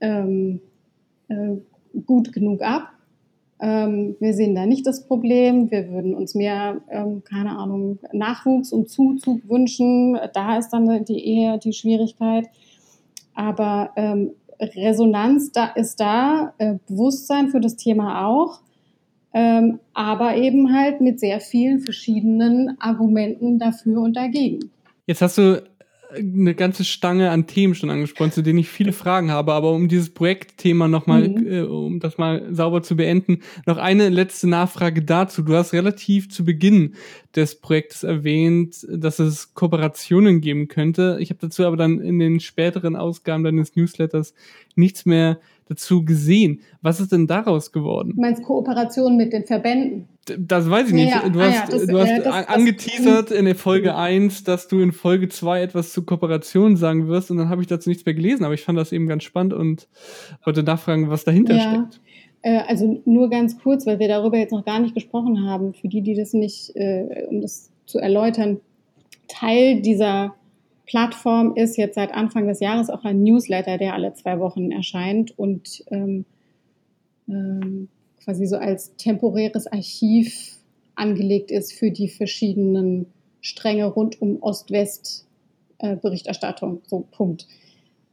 [0.00, 0.60] ähm,
[1.28, 1.56] äh,
[2.04, 2.92] gut genug ab.
[3.60, 5.70] Ähm, wir sehen da nicht das Problem.
[5.70, 10.18] Wir würden uns mehr, ähm, keine Ahnung, Nachwuchs und Zuzug wünschen.
[10.34, 12.48] Da ist dann die eher die Schwierigkeit.
[13.34, 18.60] Aber ähm, Resonanz da ist da, äh, Bewusstsein für das Thema auch,
[19.34, 24.70] ähm, aber eben halt mit sehr vielen verschiedenen Argumenten dafür und dagegen.
[25.06, 25.62] Jetzt hast du
[26.14, 29.52] eine ganze Stange an Themen schon angesprochen, zu denen ich viele Fragen habe.
[29.52, 31.46] Aber um dieses Projektthema nochmal, mhm.
[31.46, 35.42] äh, um das mal sauber zu beenden, noch eine letzte Nachfrage dazu.
[35.42, 36.94] Du hast relativ zu Beginn
[37.34, 41.18] des Projektes erwähnt, dass es Kooperationen geben könnte.
[41.20, 44.34] Ich habe dazu aber dann in den späteren Ausgaben deines Newsletters
[44.74, 46.60] nichts mehr dazu gesehen.
[46.82, 48.12] Was ist denn daraus geworden?
[48.14, 50.08] Du meinst Kooperation mit den Verbänden?
[50.38, 51.10] Das weiß ich nicht.
[51.10, 53.94] Ja, du ah hast, ja, das, du hast äh, das, angeteasert das, in der Folge
[53.94, 57.68] 1, dass du in Folge 2 etwas zu Kooperation sagen wirst und dann habe ich
[57.68, 59.88] dazu nichts mehr gelesen, aber ich fand das eben ganz spannend und
[60.44, 61.70] wollte nachfragen, was dahinter ja.
[61.70, 62.00] steckt.
[62.42, 65.88] Äh, also nur ganz kurz, weil wir darüber jetzt noch gar nicht gesprochen haben, für
[65.88, 68.60] die, die das nicht, äh, um das zu erläutern,
[69.28, 70.34] Teil dieser
[70.86, 75.36] Plattform ist jetzt seit Anfang des Jahres auch ein Newsletter, der alle zwei Wochen erscheint
[75.38, 76.24] und ähm,
[77.28, 77.88] ähm,
[78.22, 80.58] quasi so als temporäres Archiv
[80.94, 83.06] angelegt ist für die verschiedenen
[83.40, 86.76] Stränge rund um Ost-West-Berichterstattung.
[86.76, 87.48] Äh, so, Punkt.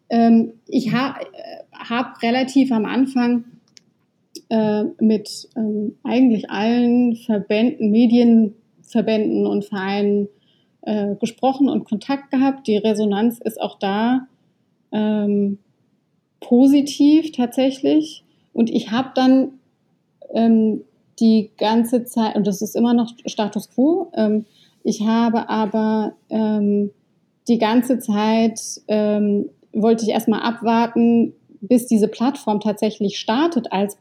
[0.09, 3.45] Ähm, ich ha äh, habe relativ am Anfang
[4.49, 10.27] äh, mit ähm, eigentlich allen Verbänden, Medienverbänden und Vereinen
[10.85, 12.67] äh, gesprochen und Kontakt gehabt.
[12.67, 14.27] Die Resonanz ist auch da
[14.91, 15.57] ähm,
[16.39, 18.23] positiv tatsächlich.
[18.53, 19.53] Und ich habe dann
[20.33, 20.83] ähm,
[21.19, 24.45] die ganze Zeit, und das ist immer noch Status quo, ähm,
[24.83, 26.91] ich habe aber ähm,
[27.47, 33.97] die ganze Zeit, ähm, wollte ich erstmal abwarten, bis diese Plattform tatsächlich startet als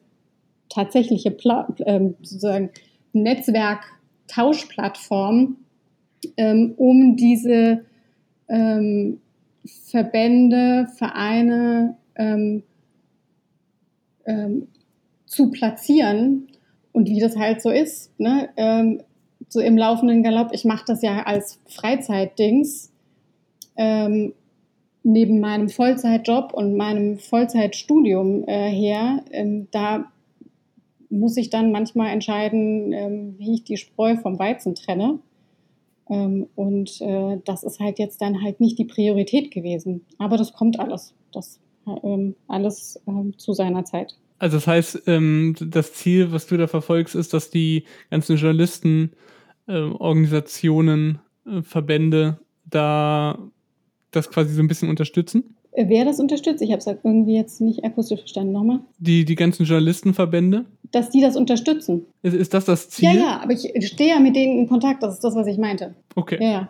[0.69, 2.71] tatsächliche Pla ähm, sozusagen
[3.13, 5.57] Netzwerk-Tauschplattform
[6.37, 7.85] ähm, um diese
[8.49, 9.21] ähm,
[9.65, 12.63] Verbände, Vereine ähm,
[14.27, 14.69] ähm,
[15.27, 16.49] zu platzieren
[16.93, 18.19] und wie das halt so ist.
[18.19, 18.49] Ne?
[18.57, 19.03] Ähm,
[19.49, 22.93] so im laufenden Galopp, ich mache das ja als Freizeitdings
[23.77, 24.35] ähm,
[25.03, 29.25] neben meinem Vollzeitjob und meinem Vollzeitstudium äh, her.
[29.73, 30.13] Da
[31.11, 35.19] muss ich dann manchmal entscheiden, ähm, wie ich die Spreu vom Weizen trenne.
[36.13, 40.05] Ähm, und äh, das ist halt jetzt dann halt nicht die Priorität gewesen.
[40.19, 41.15] Aber das kommt alles.
[41.33, 44.15] Das ähm, alles ähm, zu seiner Zeit.
[44.39, 49.13] Also das heißt, ähm, das Ziel, was du da verfolgst, ist, dass die ganzen Journalisten,
[49.67, 53.39] äh, Organisationen, äh, Verbände da
[54.11, 55.57] das quasi so ein bisschen unterstützen?
[55.75, 56.61] Wer das unterstützt?
[56.61, 58.53] Ich habe es halt irgendwie jetzt nicht akustisch verstanden.
[58.53, 58.81] Nochmal.
[58.99, 60.67] Die, die ganzen Journalistenverbände?
[60.93, 62.07] Dass die das unterstützen.
[62.23, 63.09] Ist, ist das das Ziel?
[63.09, 65.03] Ja, ja, aber ich stehe ja mit denen in Kontakt.
[65.03, 65.95] Das ist das, was ich meinte.
[66.15, 66.39] Okay.
[66.41, 66.69] Ja, ja.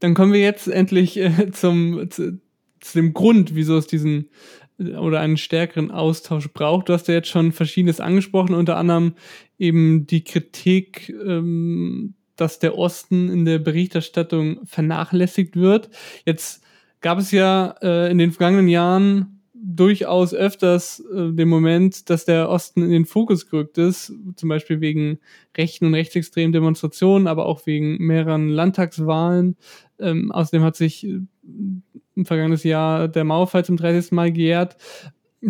[0.00, 2.40] Dann kommen wir jetzt endlich äh, zum, zu,
[2.80, 4.28] zu, dem Grund, wieso es diesen
[4.78, 6.88] äh, oder einen stärkeren Austausch braucht.
[6.88, 9.14] Du hast ja jetzt schon Verschiedenes angesprochen, unter anderem
[9.58, 15.88] eben die Kritik, ähm, dass der Osten in der Berichterstattung vernachlässigt wird.
[16.26, 16.62] Jetzt
[17.00, 22.48] gab es ja äh, in den vergangenen Jahren durchaus öfters äh, den Moment, dass der
[22.48, 25.18] Osten in den Fokus gerückt ist, zum Beispiel wegen
[25.56, 29.56] rechten und rechtsextremen Demonstrationen, aber auch wegen mehreren Landtagswahlen.
[29.98, 34.12] Ähm, außerdem hat sich äh, im vergangenen Jahr der Mauerfall zum 30.
[34.12, 34.76] Mal gejährt.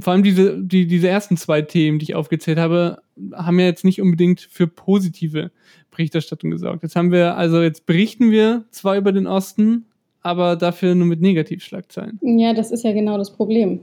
[0.01, 2.99] Vor allem diese, die, diese ersten zwei Themen, die ich aufgezählt habe,
[3.33, 5.51] haben ja jetzt nicht unbedingt für positive
[5.91, 6.83] Berichterstattung gesorgt.
[6.83, 9.87] Jetzt haben wir, also jetzt berichten wir zwar über den Osten,
[10.27, 12.19] aber dafür nur mit Negativschlagzeilen.
[12.21, 13.79] Ja, das ist ja genau das Problem.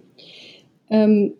[0.89, 1.31] Ähm,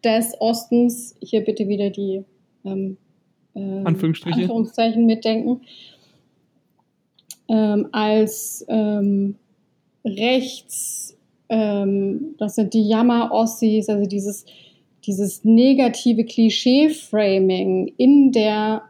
[0.04, 2.26] des Ostens, hier bitte wieder die
[2.65, 2.98] ähm,
[3.56, 3.84] äh.
[3.86, 5.62] Anführungszeichen mitdenken,
[7.48, 9.36] ähm, als ähm,
[10.04, 11.15] rechts,
[11.48, 14.43] ähm, das sind die Jammer-Ossis, also dieses,
[15.06, 18.84] dieses negative Klischee-Framing in der,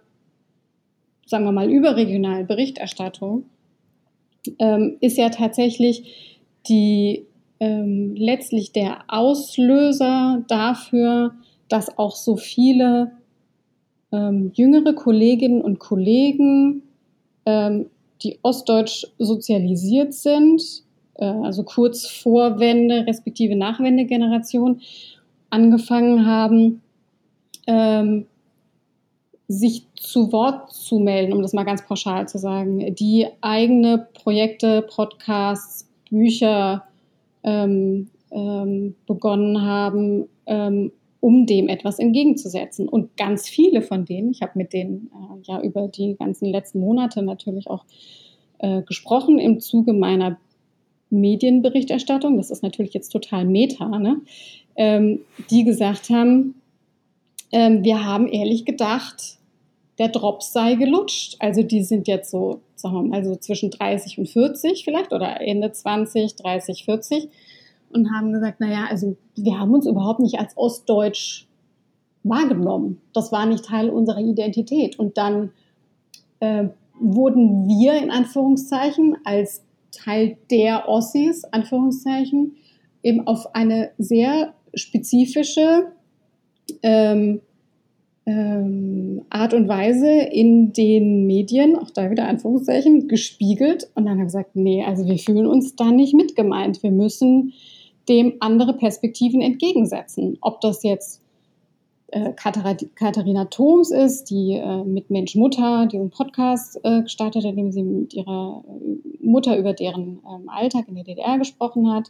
[1.25, 3.45] sagen wir mal, überregionalen Berichterstattung,
[4.59, 7.25] ähm, ist ja tatsächlich die
[7.59, 11.35] ähm, letztlich der Auslöser dafür,
[11.67, 13.11] dass auch so viele
[14.11, 16.83] ähm, jüngere Kolleginnen und Kollegen
[17.45, 17.87] ähm,
[18.23, 20.61] die ostdeutsch sozialisiert sind,
[21.15, 24.81] äh, also kurz vor Wende respektive Nachwendegeneration,
[25.55, 26.81] angefangen haben,
[27.65, 28.25] ähm,
[29.47, 34.85] sich zu Wort zu melden, um das mal ganz pauschal zu sagen, die eigene Projekte,
[34.93, 36.83] Podcasts, Bücher
[37.43, 40.91] ähm, ähm, begonnen haben, ähm,
[41.21, 42.89] um dem etwas entgegenzusetzen.
[42.89, 46.79] Und ganz viele von denen, ich habe mit denen äh, ja über die ganzen letzten
[46.79, 47.85] Monate natürlich auch
[48.59, 50.37] äh, gesprochen im Zuge meiner
[51.11, 54.21] Medienberichterstattung, das ist natürlich jetzt total meta, ne?
[54.75, 56.55] Ähm, die gesagt haben,
[57.51, 59.37] ähm, wir haben ehrlich gedacht,
[59.97, 61.37] der Drops sei gelutscht.
[61.39, 65.39] Also die sind jetzt so, sagen wir mal, so zwischen 30 und 40 vielleicht oder
[65.41, 67.29] Ende 20, 30, 40
[67.91, 71.47] und haben gesagt, naja, also wir haben uns überhaupt nicht als Ostdeutsch
[72.23, 73.01] wahrgenommen.
[73.13, 74.99] Das war nicht Teil unserer Identität.
[74.99, 75.51] Und dann
[76.39, 76.65] äh,
[76.99, 82.57] wurden wir in Anführungszeichen als Teil der Ossis, Anführungszeichen,
[83.03, 85.91] eben auf eine sehr spezifische
[86.83, 87.41] ähm,
[88.25, 93.89] ähm, Art und Weise in den Medien, auch da wieder Anführungszeichen, gespiegelt.
[93.95, 96.81] Und dann haben wir gesagt, nee, also wir fühlen uns da nicht mitgemeint.
[96.81, 97.53] Wir müssen
[98.09, 100.37] dem andere Perspektiven entgegensetzen.
[100.41, 101.21] Ob das jetzt
[102.07, 107.57] äh, Katharina Thoms ist, die äh, mit Mensch Mutter diesen Podcast äh, gestartet hat, in
[107.57, 108.63] dem sie mit ihrer
[109.21, 112.09] Mutter über deren ähm, Alltag in der DDR gesprochen hat.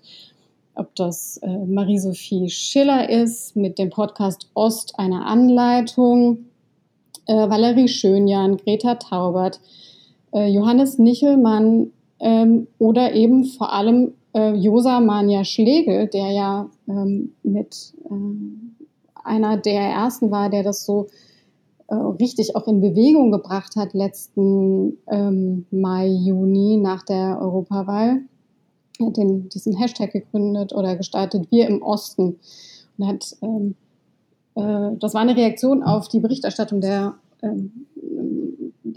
[0.76, 6.46] Ob das äh, Marie-Sophie Schiller ist mit dem Podcast Ost eine Anleitung,
[7.28, 9.60] äh, Valerie Schönjan, Greta Taubert,
[10.38, 17.94] Johannes Nichelmann ähm, oder eben vor allem äh, Josa Manja Schlegel, der ja ähm, mit
[18.06, 21.08] äh, einer der ersten war, der das so
[21.88, 28.22] äh, richtig auch in Bewegung gebracht hat letzten ähm, Mai, Juni nach der Europawahl.
[29.00, 32.40] Den, diesen Hashtag gegründet oder gestartet, wir im Osten.
[32.98, 33.76] Und hat, ähm,
[34.56, 37.88] äh, das war eine Reaktion auf die Berichterstattung der ähm,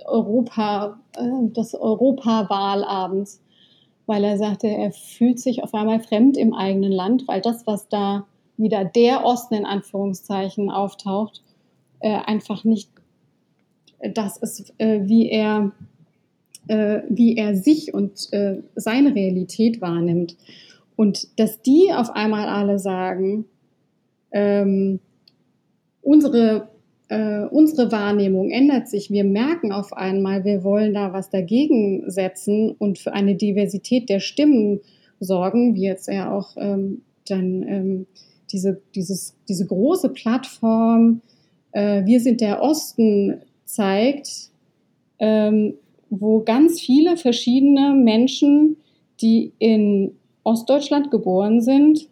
[0.07, 3.41] Europa, äh, des Europawahlabends
[4.09, 7.89] weil er sagte, er fühlt sich auf einmal fremd im eigenen Land, weil das, was
[7.91, 11.43] da wieder der Osten in Anführungszeichen auftaucht,
[12.01, 12.91] äh, einfach nicht
[14.01, 15.73] das ist, äh, wie er
[16.69, 20.37] äh, wie er sich und äh, seine Realität wahrnimmt.
[20.97, 23.45] Und dass die auf einmal alle sagen,
[24.33, 25.01] ähm,
[26.03, 26.69] unsere
[27.09, 29.11] äh, unsere Wahrnehmung ändert sich.
[29.11, 34.21] Wir merken auf einmal, wir wollen da was dagegen setzen und für eine Diversität der
[34.21, 34.81] Stimmen
[35.19, 38.07] sorgen, wie jetzt ja auch ähm, dann ähm,
[38.53, 41.23] diese, dieses, diese große Plattform
[41.73, 44.51] äh, Wir sind der Osten zeigt,
[45.19, 45.75] ähm,
[46.11, 48.77] wo ganz viele verschiedene Menschen,
[49.21, 50.13] die in
[50.45, 52.09] Ostdeutschland geboren sind,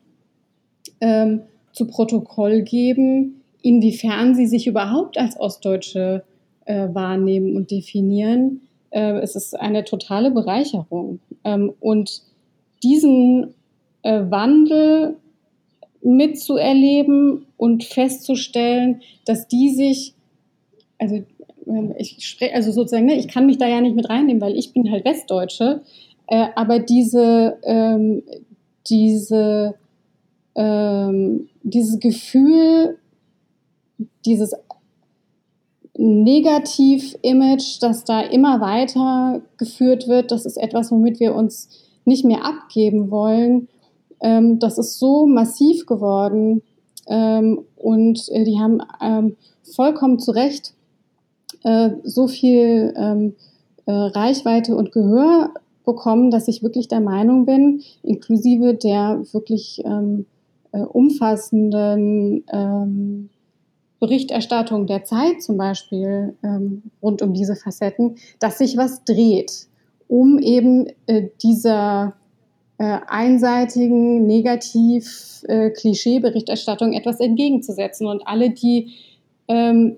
[1.00, 1.42] ähm,
[1.72, 6.24] zu Protokoll geben, inwiefern sie sich überhaupt als Ostdeutsche
[6.64, 8.60] äh, wahrnehmen und definieren.
[8.90, 11.20] Äh, es ist eine totale Bereicherung.
[11.44, 12.22] Ähm, und
[12.82, 13.54] diesen
[14.02, 15.16] äh, Wandel
[16.02, 20.14] mitzuerleben und festzustellen, dass die sich,
[20.98, 21.24] also
[21.98, 24.72] ich spreche, also sozusagen, ne, ich kann mich da ja nicht mit reinnehmen, weil ich
[24.72, 25.82] bin halt Westdeutsche,
[26.28, 28.22] äh, aber diese, ähm,
[28.88, 29.74] diese,
[30.54, 32.98] ähm, dieses Gefühl,
[34.24, 34.54] dieses
[35.98, 40.30] Negativ-Image, das da immer weiter geführt wird.
[40.30, 41.68] Das ist etwas, womit wir uns
[42.04, 43.68] nicht mehr abgeben wollen.
[44.20, 46.62] Ähm, das ist so massiv geworden
[47.06, 50.74] ähm, und äh, die haben ähm, vollkommen zu Recht
[51.66, 53.34] äh, so viel ähm,
[53.86, 55.52] äh, Reichweite und Gehör
[55.84, 60.26] bekommen, dass ich wirklich der Meinung bin, inklusive der wirklich ähm,
[60.70, 63.30] äh, umfassenden ähm,
[63.98, 69.66] Berichterstattung der Zeit zum Beispiel ähm, rund um diese Facetten, dass sich was dreht,
[70.06, 72.12] um eben äh, dieser
[72.78, 78.06] äh, einseitigen Negativ-Klischee-Berichterstattung äh, etwas entgegenzusetzen.
[78.06, 78.92] Und alle, die
[79.48, 79.96] ähm,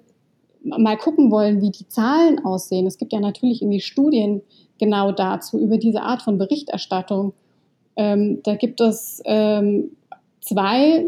[0.77, 4.43] mal gucken wollen, wie die Zahlen aussehen, es gibt ja natürlich irgendwie Studien
[4.79, 7.33] genau dazu, über diese Art von Berichterstattung.
[7.97, 9.91] Ähm, da gibt es ähm,
[10.41, 11.05] zwei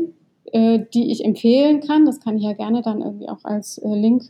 [0.52, 2.06] äh, die ich empfehlen kann.
[2.06, 4.24] Das kann ich ja gerne dann irgendwie auch als äh, Link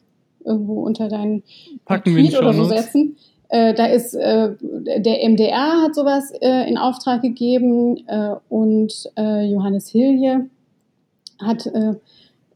[0.44, 1.42] irgendwo unter deinen
[1.84, 3.16] Packen Tweet oder so setzen.
[3.48, 9.44] Äh, da ist äh, der MDR hat sowas äh, in Auftrag gegeben äh, und äh,
[9.50, 10.48] Johannes Hilje
[11.40, 11.94] hat äh,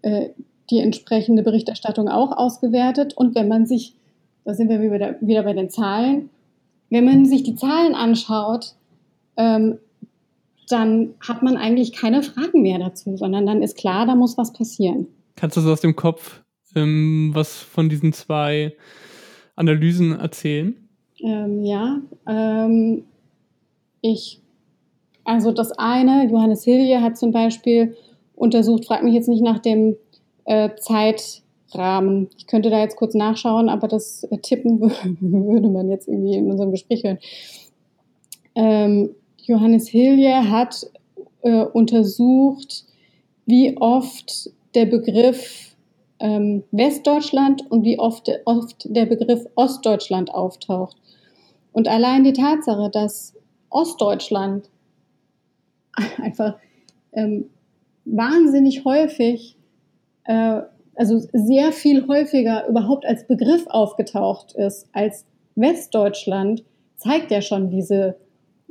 [0.02, 0.30] äh,
[0.70, 3.14] die entsprechende Berichterstattung auch ausgewertet.
[3.14, 3.94] Und wenn man sich,
[4.44, 6.30] da sind wir wieder, wieder bei den Zahlen,
[6.90, 8.74] wenn man sich die Zahlen anschaut,
[9.36, 9.78] ähm,
[10.68, 14.52] dann hat man eigentlich keine Fragen mehr dazu, sondern dann ist klar, da muss was
[14.52, 15.06] passieren.
[15.36, 16.42] Kannst du so aus dem Kopf
[16.74, 18.74] ähm, was von diesen zwei
[19.56, 20.74] Analysen erzählen?
[21.20, 23.04] Ähm, ja, ähm,
[24.00, 24.40] ich,
[25.24, 27.96] also das eine, Johannes Hilje hat zum Beispiel
[28.34, 29.96] untersucht, frag mich jetzt nicht nach dem
[30.44, 32.28] äh, Zeitrahmen.
[32.36, 34.80] Ich könnte da jetzt kurz nachschauen, aber das äh, Tippen
[35.20, 37.18] würde man jetzt irgendwie in unserem Gespräch hören.
[38.54, 39.10] Ähm,
[39.42, 40.86] Johannes Hilje hat
[41.42, 42.84] äh, untersucht,
[43.46, 45.76] wie oft der Begriff
[46.18, 50.96] ähm, Westdeutschland und wie oft, oft der Begriff Ostdeutschland auftaucht.
[51.72, 53.34] Und allein die Tatsache, dass
[53.68, 54.70] Ostdeutschland
[56.22, 56.56] einfach
[57.12, 57.50] ähm,
[58.04, 59.56] wahnsinnig häufig,
[60.24, 60.62] äh,
[60.96, 65.24] also sehr viel häufiger überhaupt als Begriff aufgetaucht ist als
[65.56, 66.64] Westdeutschland,
[66.96, 68.16] zeigt ja schon diese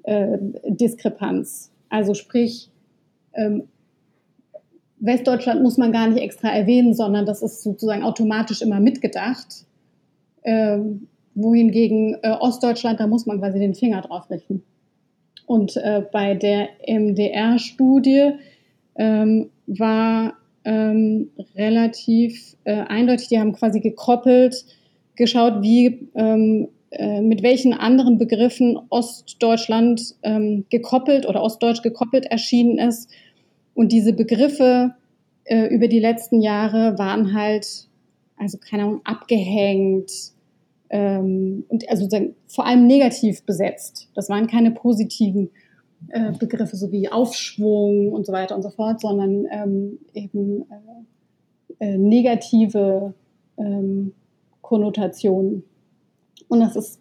[0.03, 0.37] äh,
[0.67, 1.71] Diskrepanz.
[1.89, 2.69] Also sprich,
[3.33, 3.67] ähm,
[4.99, 9.65] Westdeutschland muss man gar nicht extra erwähnen, sondern das ist sozusagen automatisch immer mitgedacht.
[10.43, 14.63] Ähm, wohingegen äh, Ostdeutschland, da muss man quasi den Finger drauf richten.
[15.45, 18.33] Und äh, bei der MDR-Studie
[18.95, 20.33] ähm, war
[20.65, 24.65] ähm, relativ äh, eindeutig, die haben quasi gekoppelt,
[25.15, 32.77] geschaut, wie ähm, äh, mit welchen anderen Begriffen Ostdeutschland ähm, gekoppelt oder Ostdeutsch gekoppelt erschienen
[32.77, 33.09] ist.
[33.73, 34.93] Und diese Begriffe
[35.45, 37.87] äh, über die letzten Jahre waren halt,
[38.37, 40.11] also keine Ahnung, abgehängt
[40.89, 42.07] ähm, und also
[42.47, 44.09] vor allem negativ besetzt.
[44.13, 45.49] Das waren keine positiven
[46.09, 50.65] äh, Begriffe, so wie Aufschwung und so weiter und so fort, sondern ähm, eben
[51.79, 53.13] äh, äh, negative
[53.57, 54.13] ähm,
[54.61, 55.63] Konnotationen.
[56.47, 56.99] Und das ist,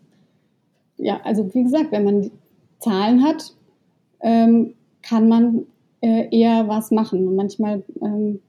[0.97, 2.31] ja, also wie gesagt, wenn man
[2.81, 3.55] Zahlen hat,
[4.21, 5.67] ähm, kann man
[6.01, 7.27] äh, eher was machen.
[7.29, 8.41] Und manchmal ähm,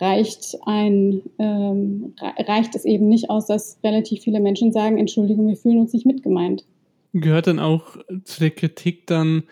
[0.00, 5.56] reicht ein, ähm, reicht es eben nicht aus, dass relativ viele Menschen sagen, Entschuldigung, wir
[5.56, 6.64] fühlen uns nicht mitgemeint.
[7.12, 9.44] Gehört dann auch zu der Kritik dann,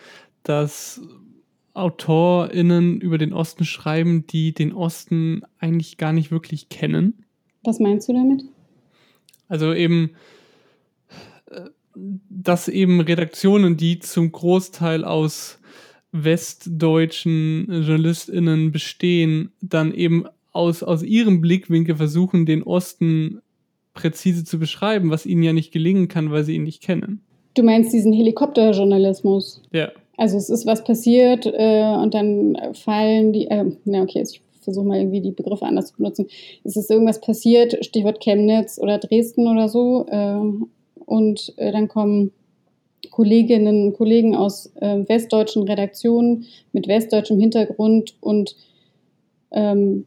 [0.44, 1.00] dass
[1.74, 7.24] AutorInnen über den Osten schreiben, die den Osten eigentlich gar nicht wirklich kennen?
[7.64, 8.44] Was meinst du damit?
[9.48, 10.10] Also eben,
[12.30, 15.58] dass eben Redaktionen, die zum Großteil aus
[16.12, 23.40] westdeutschen JournalistInnen bestehen, dann eben aus, aus ihrem Blickwinkel versuchen, den Osten
[23.94, 27.20] präzise zu beschreiben, was ihnen ja nicht gelingen kann, weil sie ihn nicht kennen.
[27.54, 29.62] Du meinst diesen Helikopterjournalismus?
[29.72, 29.90] Ja.
[30.16, 34.86] Also es ist was passiert äh, und dann fallen die, äh, na okay, ich versuche
[34.86, 36.26] mal irgendwie die Begriffe anders zu benutzen.
[36.62, 40.40] Es ist irgendwas passiert, Stichwort Chemnitz oder Dresden oder so, äh,
[41.06, 42.32] und äh, dann kommen
[43.10, 48.56] Kolleginnen und Kollegen aus äh, westdeutschen Redaktionen mit westdeutschem Hintergrund und
[49.52, 50.06] ähm,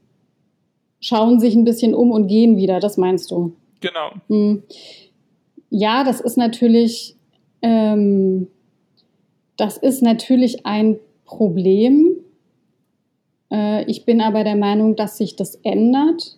[0.99, 2.79] schauen sich ein bisschen um und gehen wieder.
[2.79, 3.53] Das meinst du?
[3.79, 4.11] Genau.
[4.27, 4.63] Hm.
[5.69, 7.15] Ja, das ist natürlich,
[7.61, 8.47] ähm,
[9.57, 12.15] das ist natürlich ein Problem.
[13.51, 16.37] Äh, ich bin aber der Meinung, dass sich das ändert,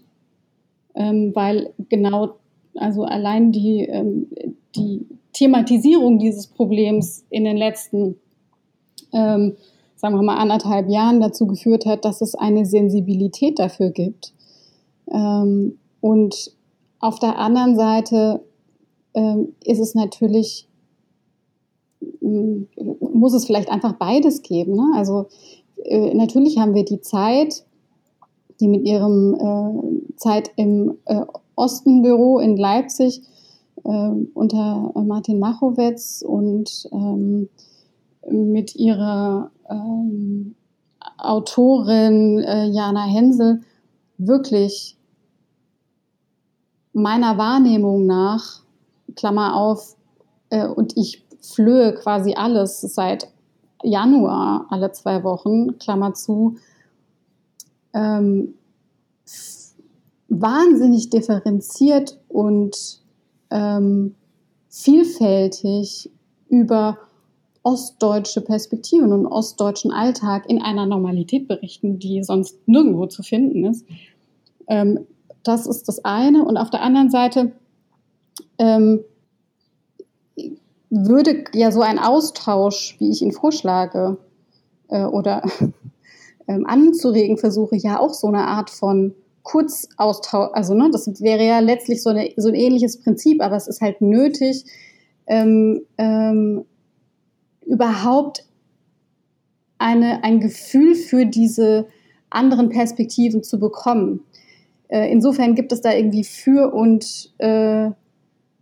[0.95, 2.35] ähm, weil genau
[2.75, 4.27] also allein die, ähm,
[4.75, 8.15] die Thematisierung dieses Problems in den letzten,
[9.13, 9.55] ähm,
[9.95, 14.33] sagen wir mal, anderthalb Jahren dazu geführt hat, dass es eine Sensibilität dafür gibt.
[16.01, 16.51] Und
[16.99, 18.43] auf der anderen Seite
[19.63, 20.68] ist es natürlich,
[22.99, 24.73] muss es vielleicht einfach beides geben.
[24.75, 24.91] Ne?
[24.95, 25.27] Also
[25.83, 27.65] äh, natürlich haben wir die Zeit,
[28.59, 31.21] die mit ihrem äh, Zeit im äh,
[31.55, 33.21] Ostenbüro in Leipzig
[33.83, 37.49] äh, unter Martin Machowetz und ähm,
[38.29, 40.55] mit ihrer ähm,
[41.17, 43.61] Autorin äh, Jana Hensel
[44.17, 44.97] wirklich
[46.93, 48.61] meiner Wahrnehmung nach,
[49.15, 49.95] Klammer auf,
[50.49, 53.27] äh, und ich flöhe quasi alles seit
[53.83, 56.57] Januar alle zwei Wochen, Klammer zu,
[57.93, 58.53] ähm,
[60.27, 63.01] wahnsinnig differenziert und
[63.49, 64.15] ähm,
[64.69, 66.11] vielfältig
[66.49, 66.97] über
[67.63, 73.85] ostdeutsche Perspektiven und ostdeutschen Alltag in einer Normalität berichten, die sonst nirgendwo zu finden ist.
[74.67, 75.05] Ähm,
[75.43, 76.45] das ist das eine.
[76.45, 77.51] Und auf der anderen Seite
[78.57, 79.01] ähm,
[80.89, 84.17] würde ja so ein Austausch, wie ich ihn vorschlage,
[84.89, 85.43] äh, oder
[86.47, 89.13] ähm, anzuregen versuche, ja auch so eine Art von
[89.43, 93.67] Kurzaustausch, also ne, das wäre ja letztlich so, eine, so ein ähnliches Prinzip, aber es
[93.67, 94.65] ist halt nötig,
[95.27, 96.65] ähm, ähm,
[97.65, 98.45] überhaupt
[99.77, 101.87] eine, ein Gefühl für diese
[102.29, 104.21] anderen Perspektiven zu bekommen.
[104.89, 107.91] Äh, insofern gibt es da irgendwie Für- und äh,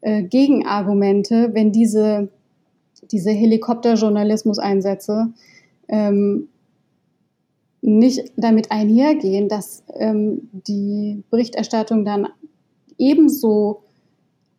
[0.02, 2.30] äh, Gegenargumente, wenn diese,
[3.12, 5.34] diese Helikopterjournalismus-Einsätze
[5.88, 6.50] ähm,
[7.82, 12.28] nicht damit einhergehen, dass ähm, die Berichterstattung dann
[12.98, 13.84] ebenso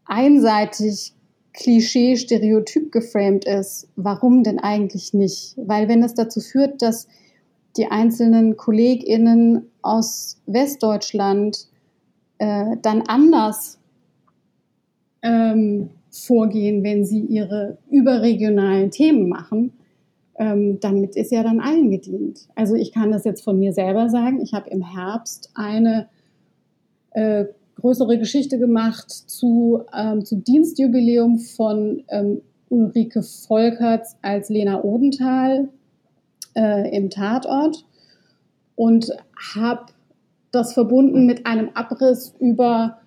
[0.04, 1.14] einseitig
[1.52, 5.54] Klischee, Stereotyp geframed ist, warum denn eigentlich nicht?
[5.56, 7.08] Weil wenn es dazu führt, dass
[7.76, 11.66] die einzelnen KollegInnen aus Westdeutschland
[12.38, 13.78] äh, dann anders
[15.22, 19.72] ähm, vorgehen, wenn sie ihre überregionalen Themen machen,
[20.38, 22.48] ähm, damit ist ja dann allen gedient.
[22.54, 24.40] Also ich kann das jetzt von mir selber sagen.
[24.40, 26.08] Ich habe im Herbst eine
[27.10, 27.46] äh,
[27.76, 35.68] größere Geschichte gemacht zu, ähm, zu Dienstjubiläum von ähm, Ulrike Volkerts als Lena Odenthal
[36.54, 37.84] äh, im Tatort
[38.76, 39.10] und
[39.54, 39.86] habe
[40.50, 42.98] das verbunden mit einem Abriss über,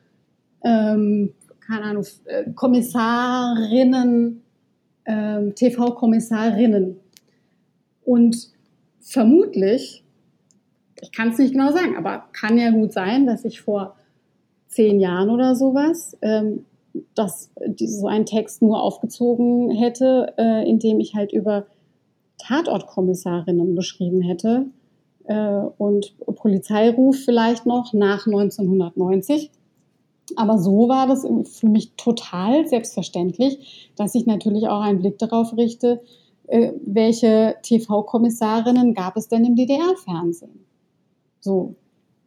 [0.64, 1.34] ähm,
[1.72, 4.44] keine Ahnung, äh, Kommissarinnen,
[5.06, 6.98] äh, TV-Kommissarinnen.
[8.04, 8.50] Und
[9.00, 10.04] vermutlich,
[11.02, 13.96] ich kann es nicht genau sagen, aber kann ja gut sein, dass ich vor
[14.68, 16.66] zehn Jahren oder sowas, ähm,
[17.16, 21.68] dass so ein Text nur aufgezogen hätte, äh, indem ich halt über
[22.38, 24.66] Tatortkommissarinnen beschrieben hätte
[25.24, 29.52] äh, und Polizeiruf vielleicht noch nach 1990.
[30.36, 31.28] Aber so war das
[31.60, 36.02] für mich total selbstverständlich, dass ich natürlich auch einen Blick darauf richte,
[36.48, 40.66] äh, welche TV-Kommissarinnen gab es denn im DDR-Fernsehen.
[41.40, 41.76] So.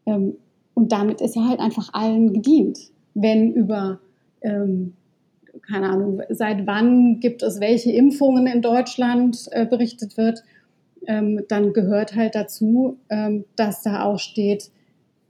[0.07, 0.36] Ähm,
[0.74, 2.78] und damit ist ja halt einfach allen gedient,
[3.14, 4.01] wenn über,
[4.42, 4.95] ähm,
[5.62, 10.42] keine Ahnung, seit wann gibt es welche Impfungen in Deutschland äh, berichtet wird,
[11.07, 12.97] ähm, dann gehört halt dazu,
[13.57, 14.70] dass da auch steht,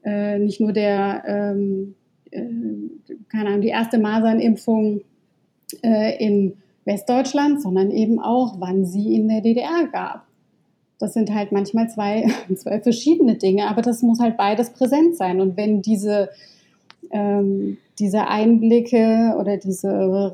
[0.04, 1.56] äh, nicht nur der,
[3.28, 5.02] keine Ahnung, die erste Masernimpfung
[5.82, 6.54] äh, in
[6.84, 10.26] Westdeutschland, sondern eben auch, wann sie in der DDR gab.
[10.98, 12.26] Das sind halt manchmal zwei,
[12.56, 15.40] zwei verschiedene Dinge, aber das muss halt beides präsent sein.
[15.40, 16.30] Und wenn diese,
[17.10, 19.90] ähm, diese Einblicke oder diese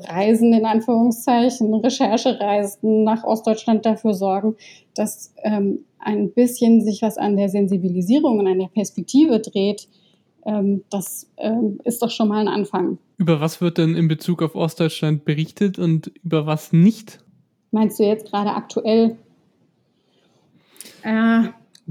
[0.07, 4.55] Reisen in Anführungszeichen, Recherchereisen nach Ostdeutschland dafür sorgen,
[4.95, 9.87] dass ähm, ein bisschen sich was an der Sensibilisierung und an der Perspektive dreht,
[10.89, 12.97] das ähm, ist doch schon mal ein Anfang.
[13.17, 17.19] Über was wird denn in Bezug auf Ostdeutschland berichtet und über was nicht?
[17.71, 19.17] Meinst du jetzt gerade aktuell?
[21.03, 21.43] Äh,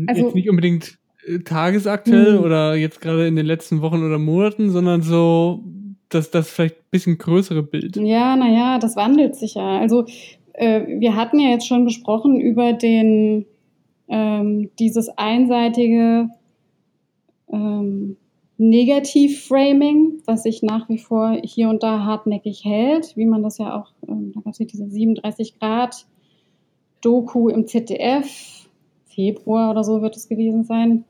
[0.06, 2.40] also, jetzt nicht unbedingt äh, tagesaktuell mh.
[2.40, 5.62] oder jetzt gerade in den letzten Wochen oder Monaten, sondern so
[6.08, 7.96] das, das vielleicht ein bisschen größere Bild.
[7.96, 9.78] Ja, naja, das wandelt sich ja.
[9.78, 10.06] Also
[10.54, 13.46] äh, wir hatten ja jetzt schon gesprochen über den
[14.08, 16.28] ähm, dieses einseitige
[17.52, 18.16] ähm,
[18.60, 23.80] Negativ-Framing, was sich nach wie vor hier und da hartnäckig hält, wie man das ja
[23.80, 26.04] auch, ähm, da gab es diese 37 Grad
[27.00, 28.68] Doku im ZDF,
[29.06, 31.06] Februar oder so wird es gewesen sein,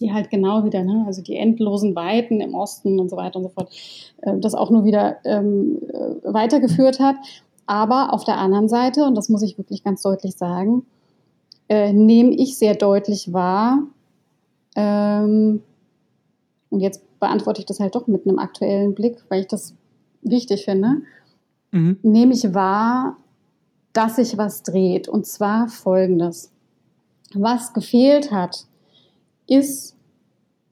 [0.00, 3.44] die halt genau wieder, ne, also die endlosen Weiten im Osten und so weiter und
[3.44, 3.70] so fort,
[4.22, 7.14] äh, das auch nur wieder ähm, äh, weitergeführt hat.
[7.66, 10.84] Aber auf der anderen Seite, und das muss ich wirklich ganz deutlich sagen,
[11.68, 13.84] äh, nehme ich sehr deutlich wahr,
[14.74, 15.62] ähm,
[16.72, 19.74] Und jetzt beantworte ich das halt doch mit einem aktuellen Blick, weil ich das
[20.22, 21.02] wichtig finde.
[21.70, 21.98] Mhm.
[22.02, 23.18] Nehme ich wahr,
[23.92, 25.06] dass sich was dreht.
[25.06, 26.50] Und zwar folgendes.
[27.34, 28.66] Was gefehlt hat,
[29.46, 29.96] ist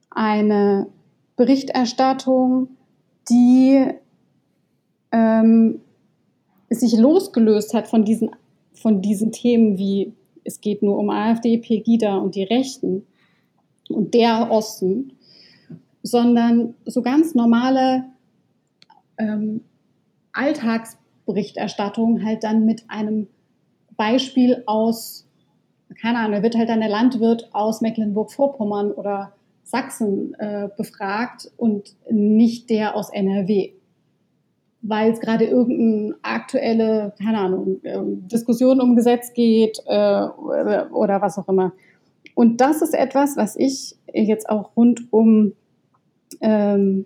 [0.09, 0.87] eine
[1.35, 2.69] Berichterstattung,
[3.29, 3.85] die
[5.11, 5.81] ähm,
[6.71, 8.31] sich losgelöst hat von diesen,
[8.73, 13.05] von diesen Themen wie es geht nur um AfD, Pegida und die Rechten
[13.89, 15.13] und der Osten,
[16.03, 18.05] sondern so ganz normale
[19.17, 19.61] ähm,
[20.33, 23.27] Alltagsberichterstattung halt dann mit einem
[23.97, 25.27] Beispiel aus,
[26.01, 29.33] keine Ahnung, da wird halt dann der Landwirt aus Mecklenburg-Vorpommern oder
[29.63, 33.71] Sachsen äh, befragt und nicht der aus NRW.
[34.81, 41.37] Weil es gerade irgendeine aktuelle, keine Ahnung, äh, Diskussion um Gesetz geht äh, oder was
[41.37, 41.73] auch immer.
[42.33, 45.53] Und das ist etwas, was ich jetzt auch rund um
[46.39, 47.05] ähm,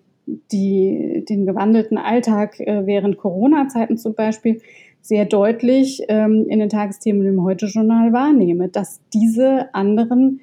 [0.51, 4.61] die, den gewandelten Alltag äh, während Corona-Zeiten zum Beispiel
[5.01, 10.41] sehr deutlich ähm, in den Tagesthemen im Heute-Journal wahrnehme, dass diese anderen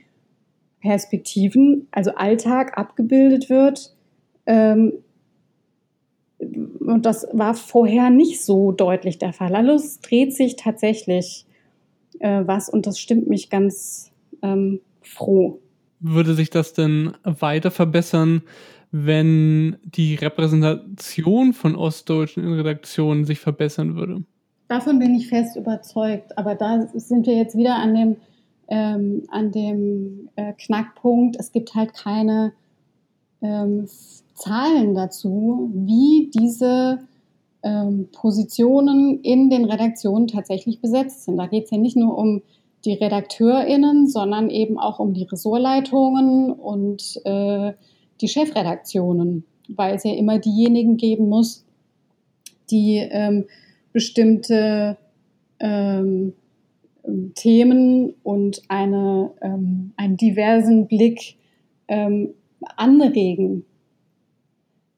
[0.81, 3.95] Perspektiven, also Alltag abgebildet wird.
[4.47, 4.93] Ähm,
[6.39, 9.55] und das war vorher nicht so deutlich der Fall.
[9.55, 11.47] Also es dreht sich tatsächlich
[12.19, 14.13] äh, was und das stimmt mich ganz
[14.43, 15.59] ähm, froh.
[16.03, 18.43] Würde sich das denn weiter verbessern,
[18.91, 24.25] wenn die Repräsentation von Ostdeutschen in Redaktionen sich verbessern würde?
[24.69, 26.37] Davon bin ich fest überzeugt.
[26.37, 28.17] Aber da sind wir jetzt wieder an dem,
[28.69, 31.37] ähm, an dem äh, Knackpunkt.
[31.39, 32.53] Es gibt halt keine
[33.41, 33.87] ähm,
[34.35, 36.99] Zahlen dazu, wie diese
[37.63, 41.37] ähm, Positionen in den Redaktionen tatsächlich besetzt sind.
[41.37, 42.43] Da geht es ja nicht nur um
[42.85, 47.73] die RedakteurInnen, sondern eben auch um die Ressortleitungen und äh,
[48.21, 51.65] die Chefredaktionen, weil es ja immer diejenigen geben muss,
[52.71, 53.47] die ähm,
[53.93, 54.97] bestimmte
[55.61, 56.33] ähm,
[57.35, 61.37] Themen und eine, ähm, einen diversen Blick
[61.89, 62.35] ähm,
[62.77, 63.65] anregen.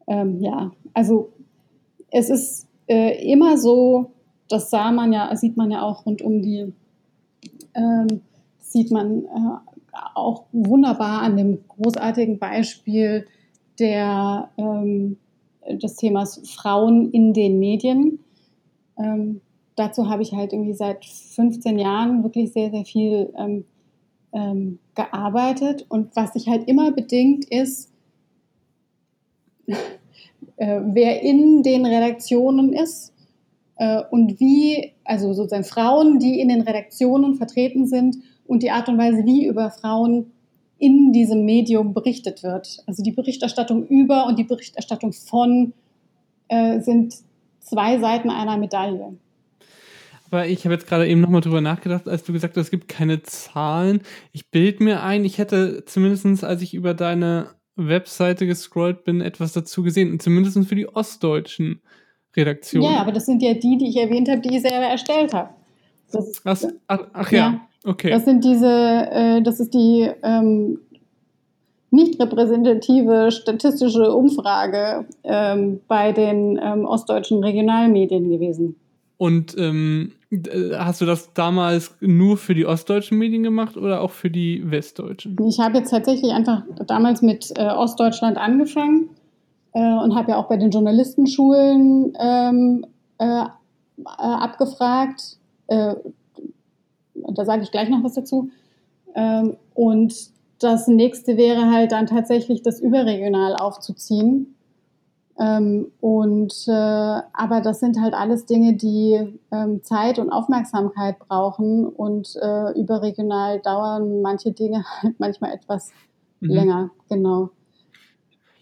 [0.07, 1.33] Ähm, ja, also
[2.11, 4.13] es ist äh, immer so,
[4.49, 6.73] das sah man ja, sieht man ja auch rund um die,
[7.75, 8.21] ähm,
[8.61, 13.27] sieht man äh, auch wunderbar an dem großartigen Beispiel
[13.79, 15.17] der, ähm,
[15.69, 18.19] des Themas Frauen in den Medien.
[18.99, 19.41] Ähm,
[19.77, 23.65] dazu habe ich halt irgendwie seit 15 Jahren wirklich sehr, sehr viel ähm,
[24.33, 25.87] ähm, gearbeitet.
[25.89, 27.91] Und was sich halt immer bedingt ist,
[30.57, 33.14] äh, wer in den Redaktionen ist
[34.11, 38.17] und wie, also sozusagen Frauen, die in den Redaktionen vertreten sind
[38.47, 40.33] und die Art und Weise, wie über Frauen
[40.79, 42.83] in diesem Medium berichtet wird.
[42.87, 45.73] Also die Berichterstattung über und die Berichterstattung von
[46.49, 47.15] äh, sind
[47.61, 49.17] zwei Seiten einer Medaille.
[50.27, 52.89] Aber ich habe jetzt gerade eben nochmal drüber nachgedacht, als du gesagt hast, es gibt
[52.89, 54.03] keine Zahlen.
[54.33, 59.53] Ich bild mir ein, ich hätte zumindest, als ich über deine Webseite gescrollt bin, etwas
[59.53, 60.11] dazu gesehen.
[60.11, 61.83] Und zumindest für die ostdeutschen
[62.37, 62.91] Redaktionen.
[62.91, 65.51] Ja, aber das sind ja die, die ich erwähnt habe, die ich selber erstellt habe.
[66.45, 67.39] Ach, ach, ach ja.
[67.39, 67.61] ja.
[67.85, 68.11] Okay.
[68.11, 70.79] Das sind diese, äh, das ist die ähm,
[71.91, 78.77] nicht repräsentative statistische Umfrage ähm, bei den ähm, ostdeutschen Regionalmedien gewesen.
[79.17, 80.13] Und ähm,
[80.77, 85.37] hast du das damals nur für die ostdeutschen Medien gemacht oder auch für die westdeutschen?
[85.47, 89.11] Ich habe jetzt tatsächlich einfach damals mit äh, Ostdeutschland angefangen
[89.75, 92.87] äh, und habe ja auch bei den Journalistenschulen ähm,
[93.19, 93.47] äh, äh
[93.97, 95.95] abgefragt äh,
[97.15, 98.51] da sage ich gleich noch was dazu.
[99.15, 100.15] Ähm, und
[100.59, 104.55] das nächste wäre halt dann tatsächlich das überregional aufzuziehen.
[105.39, 111.87] Ähm, und äh, aber das sind halt alles Dinge, die ähm, Zeit und Aufmerksamkeit brauchen
[111.87, 115.91] und äh, überregional dauern manche Dinge halt manchmal etwas
[116.41, 116.51] mhm.
[116.51, 117.51] länger, genau.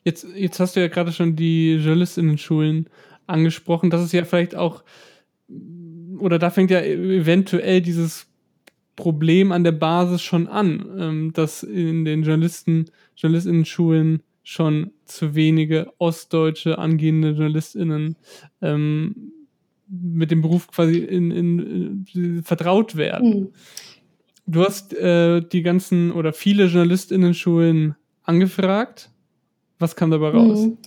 [0.05, 2.89] Jetzt, jetzt hast du ja gerade schon die Journalistinnen-Schulen
[3.27, 3.91] angesprochen.
[3.91, 4.83] Das ist ja vielleicht auch,
[6.19, 8.27] oder da fängt ja eventuell dieses
[8.97, 12.87] Problem an der Basis schon an, ähm, dass in den Journalisten,
[13.17, 18.17] Journalistinnen-Schulen schon zu wenige ostdeutsche angehende JournalistInnen
[18.61, 19.33] ähm,
[19.89, 23.31] mit dem Beruf quasi in, in, in vertraut werden.
[23.31, 23.49] Mhm.
[24.47, 27.95] Du hast äh, die ganzen oder viele JournalistInnen-Schulen
[28.25, 29.11] angefragt.
[29.83, 30.61] Was kam dabei raus?
[30.61, 30.79] Mhm.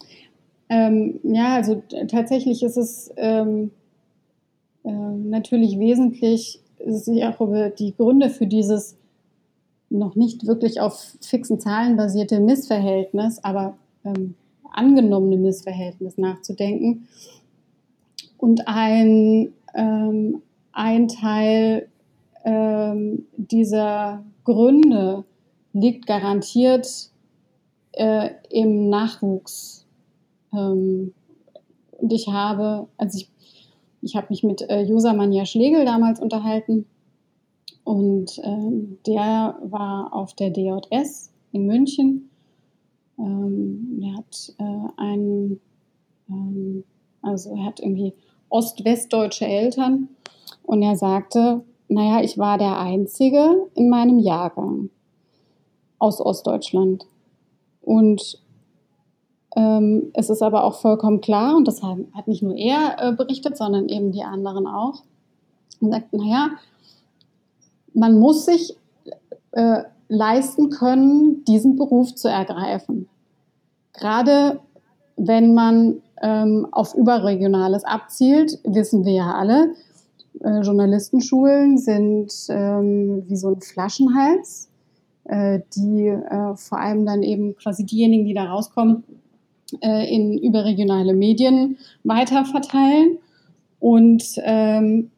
[0.69, 3.71] Ähm, ja, also tatsächlich ist es ähm,
[4.85, 8.95] äh, natürlich wesentlich sich auch über die Gründe für dieses
[9.89, 14.35] noch nicht wirklich auf fixen Zahlen basierte Missverhältnis, aber ähm,
[14.71, 17.07] angenommene Missverhältnis nachzudenken.
[18.37, 20.41] Und ein, ähm,
[20.71, 21.89] ein Teil
[22.45, 25.25] ähm, dieser Gründe
[25.73, 27.09] liegt garantiert
[27.95, 29.85] äh, im Nachwuchs.
[30.53, 31.13] Ähm,
[31.91, 33.29] und ich habe, also ich,
[34.01, 36.85] ich habe mich mit äh, Josa Manja Schlegel damals unterhalten
[37.83, 42.29] und ähm, der war auf der DJS in München.
[43.17, 45.61] Ähm, er hat äh, einen,
[46.29, 46.83] ähm,
[47.21, 48.13] also er hat irgendwie
[48.49, 50.09] ost-westdeutsche Eltern
[50.63, 54.89] und er sagte, naja, ich war der Einzige in meinem Jahrgang
[55.99, 57.05] aus Ostdeutschland.
[57.85, 58.39] Und
[59.55, 63.57] ähm, es ist aber auch vollkommen klar, und das hat nicht nur er äh, berichtet,
[63.57, 65.03] sondern eben die anderen auch,
[65.79, 66.49] und sagt, naja,
[67.93, 68.75] man muss sich
[69.51, 73.07] äh, leisten können, diesen Beruf zu ergreifen.
[73.93, 74.59] Gerade
[75.15, 79.73] wenn man ähm, auf Überregionales abzielt, wissen wir ja alle,
[80.41, 84.69] äh, Journalistenschulen sind ähm, wie so ein Flaschenhals,
[85.27, 89.03] die äh, vor allem dann eben quasi diejenigen, die da rauskommen,
[89.81, 93.17] äh, in überregionale Medien weiterverteilen.
[93.79, 95.11] Und ähm,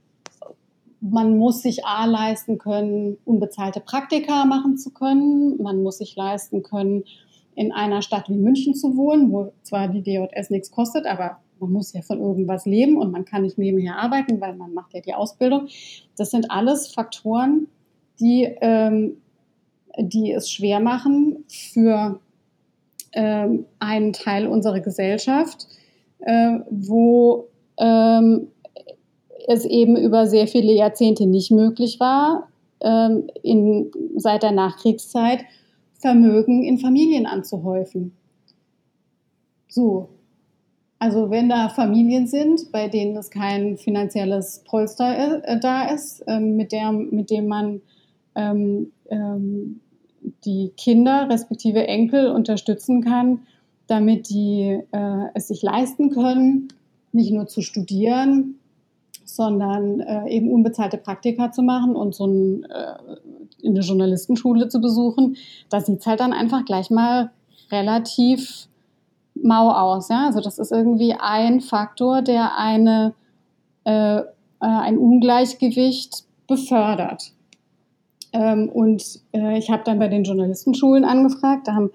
[1.01, 5.61] man muss sich A leisten können, unbezahlte Praktika machen zu können.
[5.61, 7.03] Man muss sich leisten können,
[7.55, 11.71] in einer Stadt wie München zu wohnen, wo zwar die DJS nichts kostet, aber man
[11.71, 15.01] muss ja von irgendwas leben und man kann nicht nebenher arbeiten, weil man macht ja
[15.01, 15.67] die Ausbildung.
[16.15, 17.67] Das sind alles Faktoren,
[18.19, 19.17] die, ähm,
[19.97, 22.19] die es schwer machen für
[23.13, 25.67] ähm, einen Teil unserer Gesellschaft,
[26.19, 28.47] äh, wo ähm,
[29.47, 32.49] es eben über sehr viele Jahrzehnte nicht möglich war,
[32.81, 35.45] ähm, in, seit der Nachkriegszeit
[35.99, 38.11] Vermögen in Familien anzuhäufen.
[39.67, 40.09] So.
[40.99, 46.39] Also wenn da Familien sind, bei denen es kein finanzielles Polster äh, da ist, äh,
[46.39, 47.81] mit, der, mit dem man
[48.35, 49.79] ähm, ähm,
[50.45, 53.41] die Kinder respektive Enkel unterstützen kann,
[53.87, 56.67] damit die äh, es sich leisten können,
[57.11, 58.55] nicht nur zu studieren,
[59.23, 65.37] sondern äh, eben unbezahlte Praktika zu machen und so ein, äh, eine Journalistenschule zu besuchen,
[65.69, 67.31] da sieht es halt dann einfach gleich mal
[67.71, 68.67] relativ
[69.35, 70.09] mau aus.
[70.09, 70.27] Ja?
[70.27, 73.13] Also das ist irgendwie ein Faktor, der eine,
[73.83, 74.23] äh, äh
[74.59, 77.33] ein Ungleichgewicht befördert.
[78.33, 81.91] Ähm, und äh, ich habe dann bei den Journalistenschulen angefragt, da haben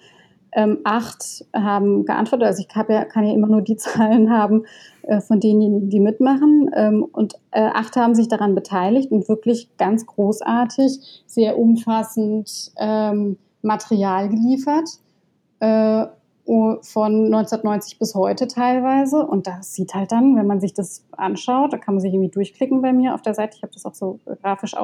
[0.54, 2.46] ähm, acht haben geantwortet.
[2.46, 4.64] Also ich ja, kann ja immer nur die Zahlen haben
[5.02, 6.70] äh, von denjenigen, die mitmachen.
[6.74, 13.38] Ähm, und äh, acht haben sich daran beteiligt und wirklich ganz großartig, sehr umfassend ähm,
[13.62, 14.88] Material geliefert.
[15.60, 16.06] Äh,
[16.44, 19.24] von 1990 bis heute teilweise.
[19.24, 22.30] Und das sieht halt dann, wenn man sich das anschaut, da kann man sich irgendwie
[22.30, 23.56] durchklicken bei mir auf der Seite.
[23.56, 24.74] Ich habe das auch so grafisch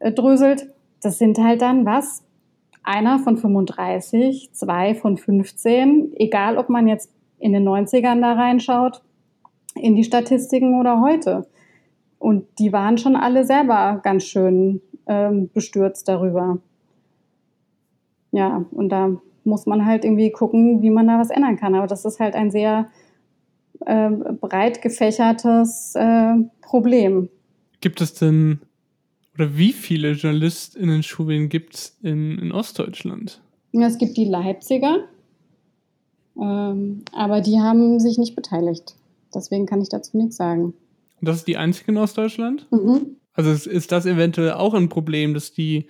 [0.00, 0.68] aufgedröselt.
[1.02, 2.24] Das sind halt dann was?
[2.82, 9.02] einer von 35, zwei von 15, egal ob man jetzt in den 90ern da reinschaut,
[9.74, 11.46] in die Statistiken oder heute.
[12.18, 16.58] Und die waren schon alle selber ganz schön ähm, bestürzt darüber.
[18.32, 21.74] Ja, und da muss man halt irgendwie gucken, wie man da was ändern kann.
[21.74, 22.88] Aber das ist halt ein sehr
[23.86, 27.28] äh, breit gefächertes äh, Problem.
[27.80, 28.60] Gibt es denn
[29.40, 33.40] oder wie viele JournalistInnen-Schulen gibt es in, in Ostdeutschland?
[33.72, 35.08] Es gibt die Leipziger,
[36.38, 38.96] ähm, aber die haben sich nicht beteiligt.
[39.34, 40.74] Deswegen kann ich dazu nichts sagen.
[41.20, 42.66] Und das ist die einzige in Ostdeutschland?
[42.70, 43.16] Mhm.
[43.32, 45.86] Also ist, ist das eventuell auch ein Problem, dass die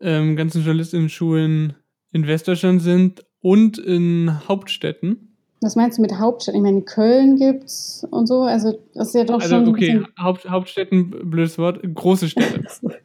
[0.00, 1.76] ähm, ganzen JournalistInnen-Schulen
[2.12, 5.33] in Westdeutschland sind und in Hauptstädten?
[5.64, 6.54] Was meinst du mit Hauptstadt?
[6.54, 8.42] Ich meine, Köln gibt's und so.
[8.42, 9.68] Also das ist ja doch also, schon.
[9.68, 12.66] Okay, Haupt, Hauptstädten, blödes Wort, große Städte.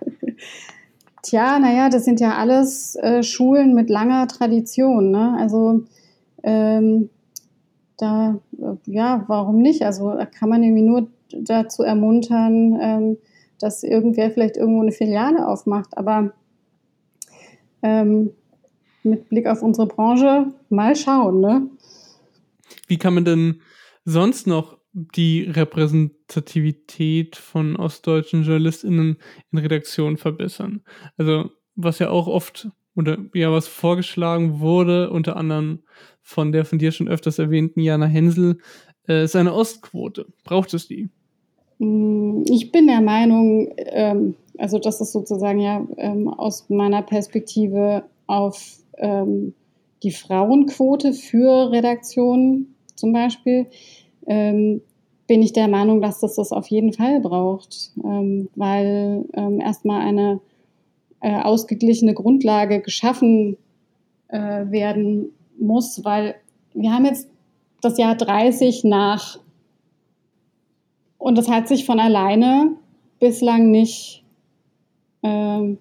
[1.23, 5.09] Tja, naja, das sind ja alles äh, Schulen mit langer Tradition.
[5.09, 5.37] Ne?
[5.39, 5.83] Also
[6.43, 7.09] ähm,
[7.97, 9.83] da, äh, ja, warum nicht?
[9.83, 13.17] Also da kann man irgendwie nur dazu ermuntern, ähm,
[13.61, 15.97] dass irgendwer vielleicht irgendwo eine Filiale aufmacht.
[15.97, 16.33] Aber
[17.83, 18.31] ähm,
[19.03, 21.69] mit Blick auf unsere Branche, mal schauen, ne?
[22.89, 23.61] Wie kann man denn
[24.03, 29.17] sonst noch die Repräsentativität von ostdeutschen JournalistInnen
[29.51, 30.81] in Redaktionen verbessern?
[31.15, 35.83] Also, was ja auch oft oder ja, was vorgeschlagen wurde, unter anderem
[36.21, 38.57] von der von dir schon öfters erwähnten Jana Hensel,
[39.07, 40.25] äh, ist eine Ostquote.
[40.43, 41.09] Braucht es die?
[41.77, 48.03] Mm, ich bin der Meinung, ähm, also das ist sozusagen ja ähm, aus meiner Perspektive
[48.27, 49.53] auf ähm,
[50.03, 53.67] die Frauenquote für Redaktionen zum Beispiel,
[54.27, 54.81] ähm,
[55.27, 60.01] bin ich der Meinung, dass das das auf jeden Fall braucht, ähm, weil ähm, erstmal
[60.01, 60.39] eine
[61.21, 63.57] äh, ausgeglichene Grundlage geschaffen
[64.29, 64.37] äh,
[64.71, 66.35] werden muss, weil
[66.73, 67.29] wir haben jetzt
[67.81, 69.39] das Jahr 30 nach
[71.17, 72.75] und das hat sich von alleine
[73.19, 74.23] bislang nicht,
[75.21, 75.77] ähm,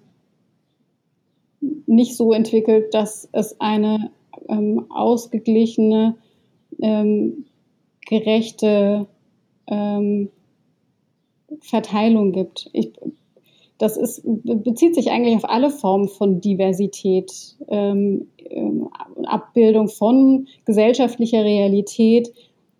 [1.87, 4.11] nicht so entwickelt, dass es eine
[4.47, 6.15] ähm, ausgeglichene,
[6.81, 7.45] ähm,
[8.07, 9.07] gerechte
[9.67, 10.29] ähm,
[11.61, 12.69] Verteilung gibt.
[12.73, 12.91] Ich,
[13.77, 17.31] das ist, bezieht sich eigentlich auf alle Formen von Diversität,
[17.69, 18.89] ähm, ähm,
[19.23, 22.31] Abbildung von gesellschaftlicher Realität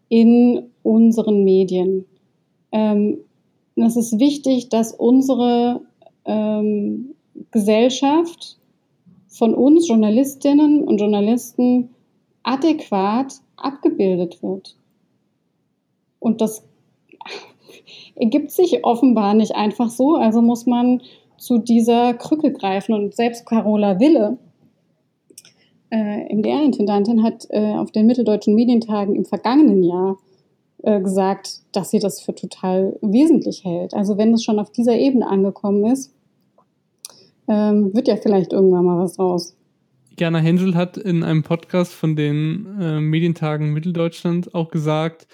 [0.10, 2.06] in unseren Medien.
[2.72, 3.20] Ähm,
[3.76, 5.82] es ist wichtig, dass unsere
[6.26, 7.16] ähm,
[7.52, 8.58] Gesellschaft
[9.28, 11.90] von uns Journalistinnen und Journalisten
[12.44, 14.76] adäquat abgebildet wird.
[16.20, 16.64] Und das
[18.16, 20.16] ergibt sich offenbar nicht einfach so.
[20.16, 21.02] Also muss man
[21.38, 22.94] zu dieser Krücke greifen.
[22.94, 24.38] Und selbst Carola Wille,
[25.90, 30.18] äh, MDR-Intendantin, hat äh, auf den Mitteldeutschen Medientagen im vergangenen Jahr
[30.84, 33.94] äh, gesagt, dass sie das für total wesentlich hält.
[33.94, 36.14] Also wenn es schon auf dieser Ebene angekommen ist,
[37.48, 39.56] ähm, wird ja vielleicht irgendwann mal was raus.
[40.20, 45.28] Jana Hensel hat in einem Podcast von den äh, Medientagen Mitteldeutschland auch gesagt,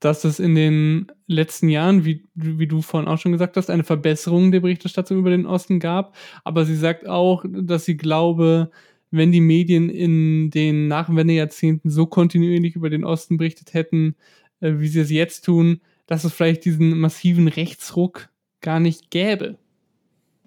[0.00, 3.84] dass es in den letzten Jahren, wie, wie du vorhin auch schon gesagt hast, eine
[3.84, 6.14] Verbesserung der Berichterstattung über den Osten gab.
[6.44, 8.70] Aber sie sagt auch, dass sie glaube,
[9.10, 14.14] wenn die Medien in den Nachwendejahrzehnten so kontinuierlich über den Osten berichtet hätten,
[14.60, 18.28] äh, wie sie es jetzt tun, dass es vielleicht diesen massiven Rechtsruck
[18.60, 19.56] gar nicht gäbe.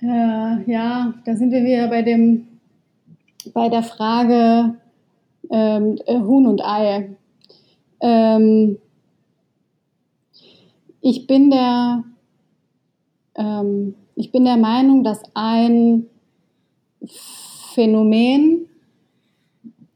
[0.01, 2.47] Äh, ja, da sind wir wieder bei dem,
[3.53, 4.75] bei der Frage
[5.49, 7.15] ähm, äh, Huhn und Ei.
[7.99, 8.77] Ähm,
[11.01, 12.03] ich bin der,
[13.35, 16.05] ähm, ich bin der Meinung, dass ein
[17.73, 18.67] Phänomen,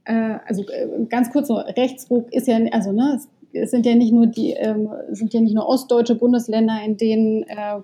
[0.05, 3.19] äh, also äh, ganz kurz so, Rechtsruck ist ja, also ne,
[3.53, 7.43] es, sind ja nicht nur die, ähm, sind ja nicht nur ostdeutsche Bundesländer, in denen
[7.43, 7.79] äh,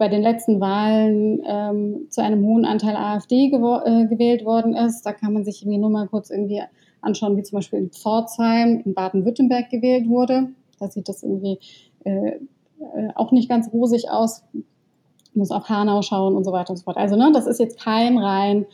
[0.00, 5.02] bei den letzten Wahlen ähm, zu einem hohen Anteil AfD äh, gewählt worden ist.
[5.02, 6.62] Da kann man sich irgendwie nur mal kurz irgendwie
[7.02, 10.48] anschauen, wie zum Beispiel in Pforzheim in Baden-Württemberg gewählt wurde.
[10.78, 11.58] Da sieht das irgendwie
[12.04, 14.42] äh, äh, auch nicht ganz rosig aus.
[15.34, 16.96] Muss auf Hanau schauen und so weiter und so fort.
[16.96, 18.64] Also, ne, das ist jetzt kein rein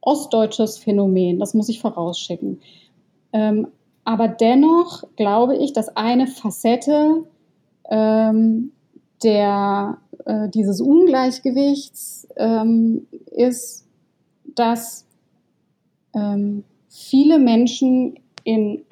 [0.00, 1.40] ostdeutsches Phänomen.
[1.40, 2.60] Das muss ich vorausschicken.
[3.32, 3.66] Ähm,
[4.04, 7.24] aber dennoch glaube ich, dass eine Facette
[7.90, 8.70] ähm,
[9.22, 13.84] der, äh, dieses Ungleichgewichts ähm, ist,
[14.44, 15.06] dass
[16.14, 18.82] ähm, viele Menschen in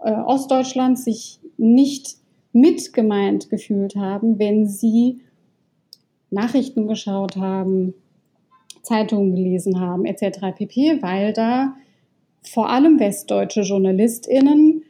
[0.00, 2.16] äh, Ostdeutschland sich nicht
[2.52, 5.20] mitgemeint gefühlt haben, wenn sie
[6.30, 7.94] Nachrichten geschaut haben,
[8.82, 10.56] Zeitungen gelesen haben, etc.
[10.56, 11.74] pp., weil da
[12.42, 14.82] vor allem westdeutsche JournalistInnen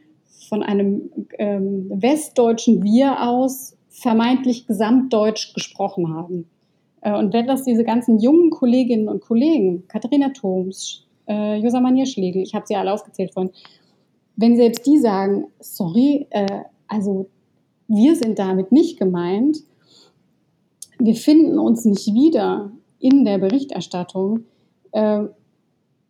[0.49, 1.09] von einem
[1.39, 6.49] ähm, westdeutschen Wir aus vermeintlich gesamtdeutsch gesprochen haben.
[7.01, 12.43] Äh, und wenn das diese ganzen jungen Kolleginnen und Kollegen, Katharina Thoms, äh, Josamania Schlegel,
[12.43, 13.51] ich habe sie alle aufgezählt vorhin,
[14.35, 17.29] wenn selbst die sagen, sorry, äh, also
[17.87, 19.59] wir sind damit nicht gemeint.
[20.99, 24.43] Wir finden uns nicht wieder in der Berichterstattung.
[24.91, 25.23] Äh,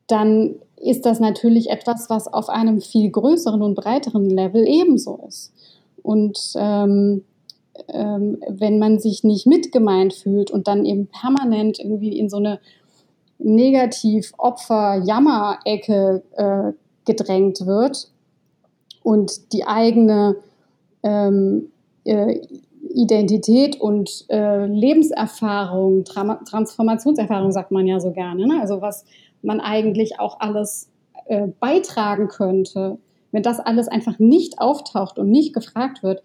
[0.07, 5.53] dann ist das natürlich etwas, was auf einem viel größeren und breiteren Level ebenso ist.
[6.01, 7.23] Und ähm,
[7.87, 12.59] ähm, wenn man sich nicht mitgemeint fühlt und dann eben permanent irgendwie in so eine
[13.39, 16.71] Negativ-Opfer-Jammer-Ecke äh,
[17.05, 18.11] gedrängt wird
[19.03, 20.37] und die eigene
[21.03, 21.71] ähm,
[22.05, 22.39] äh,
[22.89, 28.47] Identität und äh, Lebenserfahrung, Tra Transformationserfahrung sagt man ja so gerne.
[28.47, 28.59] Ne?
[28.61, 29.05] Also was
[29.41, 30.89] man eigentlich auch alles
[31.25, 32.97] äh, beitragen könnte,
[33.31, 36.23] wenn das alles einfach nicht auftaucht und nicht gefragt wird,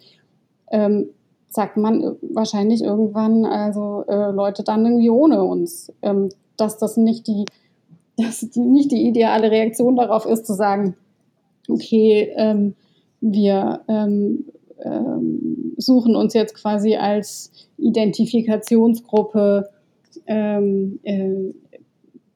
[0.70, 1.10] ähm,
[1.50, 7.26] sagt man wahrscheinlich irgendwann, also äh, Leute dann irgendwie ohne uns, ähm, dass das nicht
[7.26, 7.44] die,
[8.16, 10.96] dass die, nicht die ideale Reaktion darauf ist, zu sagen,
[11.68, 12.74] okay, ähm,
[13.20, 14.44] wir ähm,
[14.82, 19.68] ähm, suchen uns jetzt quasi als Identifikationsgruppe
[20.26, 21.52] ähm, äh,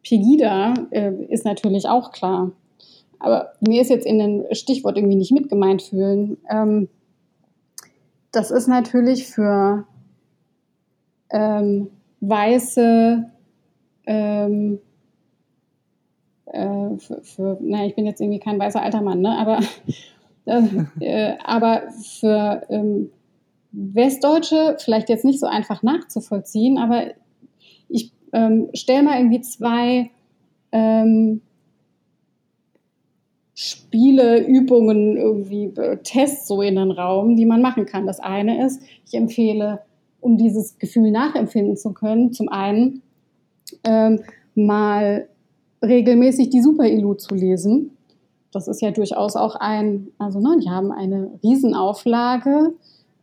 [0.02, 2.52] Pegida, äh, ist natürlich auch klar.
[3.18, 6.36] Aber mir ist jetzt in dem Stichwort irgendwie nicht mitgemeint fühlen.
[6.50, 6.88] Ähm,
[8.36, 9.86] das ist natürlich für
[11.30, 13.30] ähm, weiße
[14.06, 14.78] ähm,
[16.46, 19.36] äh, für, für, na, ich bin jetzt irgendwie kein weißer alter Mann, ne?
[19.36, 19.60] aber,
[21.00, 23.10] äh, aber für ähm,
[23.72, 27.06] Westdeutsche vielleicht jetzt nicht so einfach nachzuvollziehen, aber
[27.88, 30.10] ich ähm, stelle mal irgendwie zwei
[30.70, 31.40] ähm,
[33.54, 38.06] Spiele, Übungen, irgendwie äh, Tests so in den Raum, die man machen kann.
[38.06, 39.80] Das eine ist, ich empfehle,
[40.20, 43.02] um dieses Gefühl nachempfinden zu können, zum einen
[43.84, 44.20] ähm,
[44.54, 45.28] mal
[45.84, 47.90] regelmäßig die Super-Ilu zu lesen.
[48.50, 52.72] Das ist ja durchaus auch ein, also ne, die haben eine Riesenauflage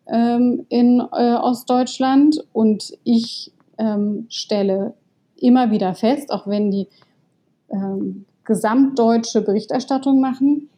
[0.07, 4.93] ähm, in äh, Ostdeutschland und ich ähm, stelle
[5.37, 6.87] immer wieder fest, auch wenn die
[7.69, 10.69] ähm, gesamtdeutsche Berichterstattung machen,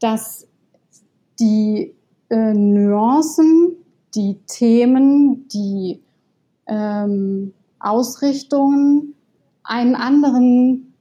[0.00, 0.46] dass
[1.38, 1.94] die
[2.28, 3.76] äh, Nuancen,
[4.14, 6.00] die Themen, die
[6.66, 9.14] ähm, Ausrichtungen
[9.64, 10.94] einen anderen,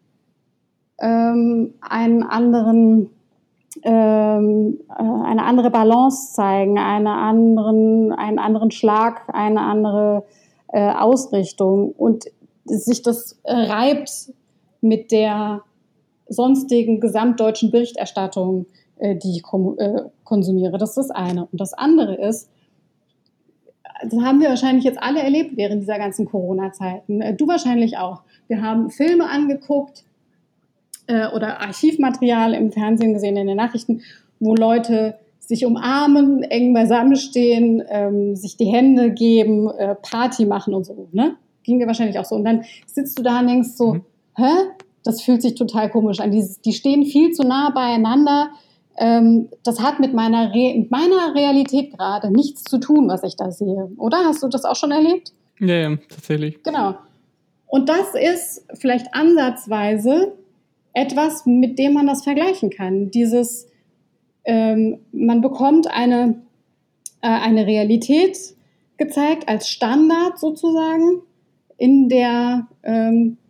[0.99, 3.10] ähm, einen anderen,
[3.84, 10.26] ähm, äh, eine andere Balance zeigen, eine anderen, einen anderen Schlag, eine andere
[10.70, 11.91] äh, Ausrichtung.
[11.91, 12.26] Und
[12.66, 14.34] sich das reibt
[14.82, 15.64] mit der
[16.30, 18.65] sonstigen gesamtdeutschen Berichterstattung,
[18.97, 19.43] äh, die ich
[19.77, 20.77] äh, konsumiere.
[20.77, 21.47] Das ist das eine.
[21.51, 22.49] Und das andere ist,
[24.01, 27.21] das haben wir wahrscheinlich jetzt alle erlebt während dieser ganzen Corona-Zeiten.
[27.21, 28.21] Äh, du wahrscheinlich auch.
[28.47, 30.03] Wir haben Filme angeguckt
[31.07, 34.01] äh, oder Archivmaterial im Fernsehen gesehen, in den Nachrichten,
[34.39, 40.86] wo Leute sich umarmen, eng beisammenstehen, ähm, sich die Hände geben, äh, Party machen und
[40.86, 41.07] so.
[41.11, 41.36] Ne?
[41.63, 42.36] Ging dir wahrscheinlich auch so.
[42.36, 44.01] Und dann sitzt du da und denkst so, mhm.
[44.36, 44.51] hä?
[45.10, 46.30] Das fühlt sich total komisch an.
[46.30, 48.51] Die, die stehen viel zu nah beieinander.
[48.97, 53.36] Ähm, das hat mit meiner, Re mit meiner Realität gerade nichts zu tun, was ich
[53.36, 53.89] da sehe.
[53.97, 55.34] Oder hast du das auch schon erlebt?
[55.60, 56.62] Ja, ja, tatsächlich.
[56.62, 56.95] Genau.
[57.66, 60.34] Und das ist vielleicht ansatzweise
[60.93, 63.10] etwas, mit dem man das vergleichen kann.
[63.10, 63.68] Dieses,
[64.45, 66.41] ähm, man bekommt eine,
[67.22, 68.38] äh, eine Realität
[68.97, 71.22] gezeigt als Standard sozusagen,
[71.78, 73.49] in der ähm, äh,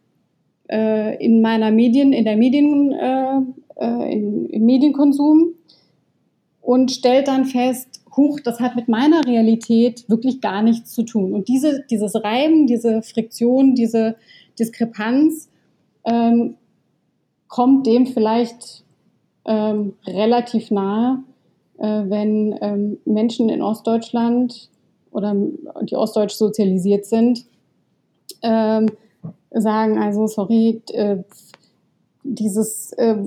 [0.72, 3.40] in meiner Medien, in der Medien, äh,
[3.80, 5.54] äh, in, im Medienkonsum
[6.62, 11.34] und stellt dann fest, huch, das hat mit meiner Realität wirklich gar nichts zu tun.
[11.34, 14.16] Und diese, dieses Reiben, diese Friktion, diese
[14.60, 15.50] Diskrepanz
[16.06, 16.56] ähm,
[17.48, 18.84] kommt dem vielleicht
[19.46, 21.24] ähm, relativ nahe,
[21.80, 24.70] äh, wenn ähm, Menschen in Ostdeutschland
[25.12, 25.36] oder
[25.84, 27.46] die ostdeutsch sozialisiert sind,
[28.44, 28.88] ähm,
[29.52, 31.18] sagen, also sorry, äh,
[32.24, 33.18] dieses äh,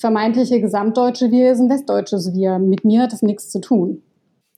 [0.00, 2.58] vermeintliche gesamtdeutsche Wir ist ein westdeutsches Wir.
[2.58, 4.02] Mit mir hat das nichts zu tun.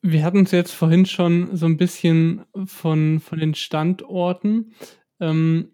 [0.00, 4.72] Wir hatten es jetzt vorhin schon so ein bisschen von, von den Standorten.
[5.20, 5.70] Ähm,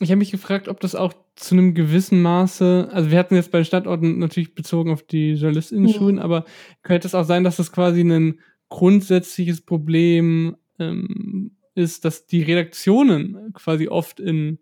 [0.00, 3.50] ich habe mich gefragt, ob das auch zu einem gewissen Maße, also wir hatten jetzt
[3.50, 6.22] bei den Standorten natürlich bezogen auf die Journalistinnen-Schulen, ja.
[6.22, 6.44] aber
[6.82, 8.38] könnte es auch sein, dass das quasi ein
[8.68, 14.58] grundsätzliches Problem ähm, ist, dass die Redaktionen quasi oft in,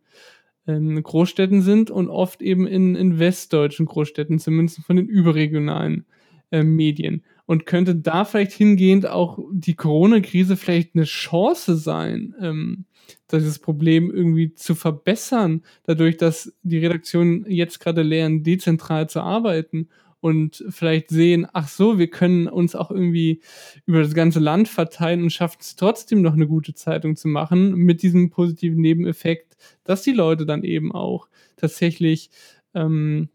[0.66, 6.06] in Großstädten sind und oft eben in, in westdeutschen Großstädten, zumindest von den überregionalen
[6.50, 7.24] äh, Medien.
[7.46, 12.84] Und könnte da vielleicht hingehend auch die Corona-Krise vielleicht eine Chance sein, ähm,
[13.32, 19.88] dieses Problem irgendwie zu verbessern, dadurch, dass die Redaktionen jetzt gerade lernen, dezentral zu arbeiten
[20.20, 23.40] und vielleicht sehen, ach so, wir können uns auch irgendwie
[23.86, 27.74] über das ganze Land verteilen und schaffen es trotzdem noch eine gute Zeitung zu machen,
[27.74, 32.30] mit diesem positiven Nebeneffekt, dass die Leute dann eben auch tatsächlich
[32.74, 33.28] ähm,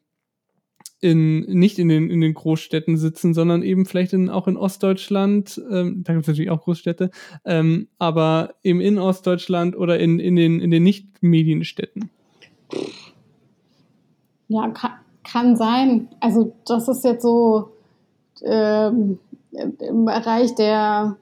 [1.02, 5.62] in, nicht in den, in den Großstädten sitzen, sondern eben vielleicht in, auch in Ostdeutschland,
[5.70, 7.12] ähm, da gibt es natürlich auch Großstädte,
[7.46, 12.10] ähm, aber eben in Ostdeutschland oder in, in den, in den Nicht-Medienstädten.
[14.48, 14.92] Ja, kann,
[15.26, 16.08] kann sein.
[16.20, 17.70] Also das ist jetzt so
[18.44, 19.20] ähm,
[19.52, 21.18] im Bereich der,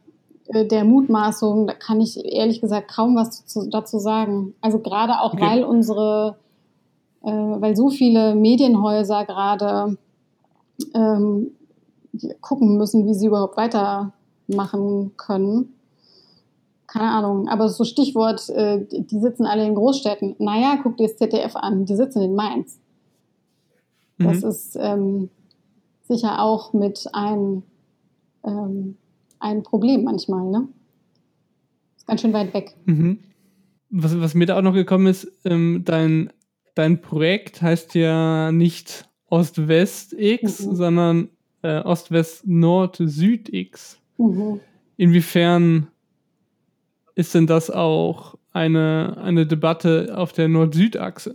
[0.48, 4.54] äh, der Mutmaßung, da kann ich ehrlich gesagt kaum was zu, dazu sagen.
[4.62, 5.44] Also gerade auch, okay.
[5.44, 6.38] weil unsere,
[7.24, 9.98] äh, weil so viele Medienhäuser gerade
[10.94, 11.52] ähm,
[12.42, 15.74] gucken müssen, wie sie überhaupt weitermachen können.
[16.88, 20.36] Keine Ahnung, aber so Stichwort, äh, die sitzen alle in Großstädten.
[20.38, 22.80] Naja, guck dir das ZDF an, die sitzen in Mainz.
[24.18, 24.50] Das mhm.
[24.50, 25.30] ist ähm,
[26.08, 27.62] sicher auch mit ein,
[28.44, 28.98] ähm,
[29.40, 30.50] ein Problem manchmal.
[30.50, 30.68] Ne?
[31.98, 32.76] Ist ganz schön weit weg.
[32.86, 33.20] Mhm.
[33.90, 36.34] Was, was mir da auch noch gekommen ist, ähm, dein,
[36.76, 40.76] dein Projekt heißt ja nicht Ost-West-X, mhm.
[40.76, 41.30] sondern
[41.62, 44.00] äh, Ost-West-Nord-Süd-X.
[44.18, 44.60] Mhm.
[44.98, 45.88] Inwiefern
[47.16, 51.34] ist denn das auch eine, eine Debatte auf der Nord-Süd-Achse?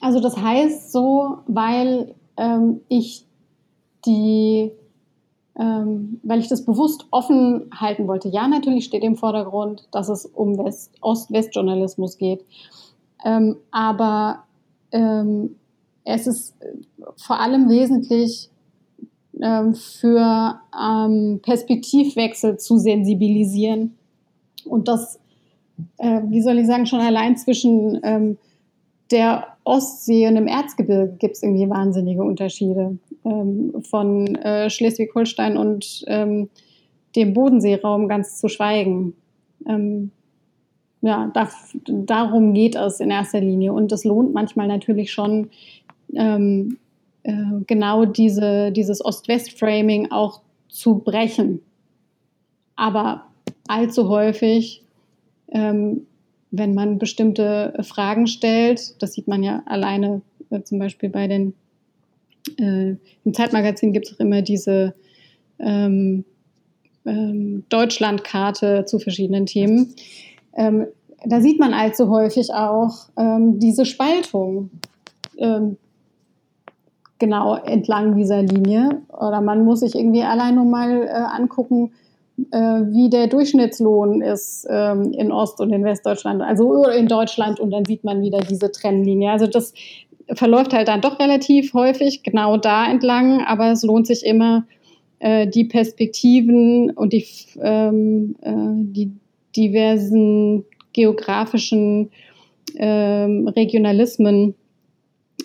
[0.00, 3.24] Also das heißt so, weil ähm, ich
[4.06, 4.70] die,
[5.58, 8.28] ähm, weil ich das bewusst offen halten wollte.
[8.28, 10.58] Ja, natürlich steht im Vordergrund, dass es um
[11.00, 12.44] Ost-West-Journalismus geht.
[13.24, 14.44] Ähm, aber
[14.92, 15.56] ähm,
[16.04, 16.54] es ist
[17.16, 18.48] vor allem wesentlich
[19.42, 23.96] ähm, für ähm, Perspektivwechsel zu sensibilisieren.
[24.64, 25.18] Und das,
[25.98, 28.38] äh, wie soll ich sagen, schon allein zwischen ähm,
[29.10, 32.98] der Ostsee und im Erzgebirge gibt es irgendwie wahnsinnige Unterschiede.
[33.24, 36.48] Ähm, von äh, Schleswig-Holstein und ähm,
[37.16, 39.14] dem Bodenseeraum ganz zu schweigen.
[39.66, 40.10] Ähm,
[41.00, 41.48] ja, da,
[41.86, 43.72] darum geht es in erster Linie.
[43.72, 45.50] Und es lohnt manchmal natürlich schon,
[46.14, 46.78] ähm,
[47.22, 47.32] äh,
[47.66, 51.60] genau diese, dieses Ost-West-Framing auch zu brechen.
[52.76, 53.24] Aber
[53.68, 54.82] allzu häufig,
[55.50, 56.06] ähm,
[56.50, 61.54] wenn man bestimmte Fragen stellt, das sieht man ja alleine äh, zum Beispiel bei den,
[62.58, 64.94] äh, im Zeitmagazin gibt es auch immer diese
[65.58, 66.24] ähm,
[67.04, 69.94] ähm, Deutschlandkarte zu verschiedenen Themen.
[70.56, 70.86] Ähm,
[71.24, 74.70] da sieht man allzu häufig auch ähm, diese Spaltung
[75.36, 75.76] ähm,
[77.18, 79.02] genau entlang dieser Linie.
[79.08, 82.07] Oder man muss sich irgendwie allein nur mal äh, angucken, äh,
[82.38, 87.84] wie der Durchschnittslohn ist ähm, in Ost- und in Westdeutschland, also in Deutschland und dann
[87.84, 89.32] sieht man wieder diese Trennlinie.
[89.32, 89.74] Also das
[90.32, 94.66] verläuft halt dann doch relativ häufig genau da entlang, aber es lohnt sich immer,
[95.20, 97.26] äh, die Perspektiven und die,
[97.60, 98.52] ähm, äh,
[98.92, 99.12] die
[99.56, 102.10] diversen geografischen
[102.76, 104.54] ähm, Regionalismen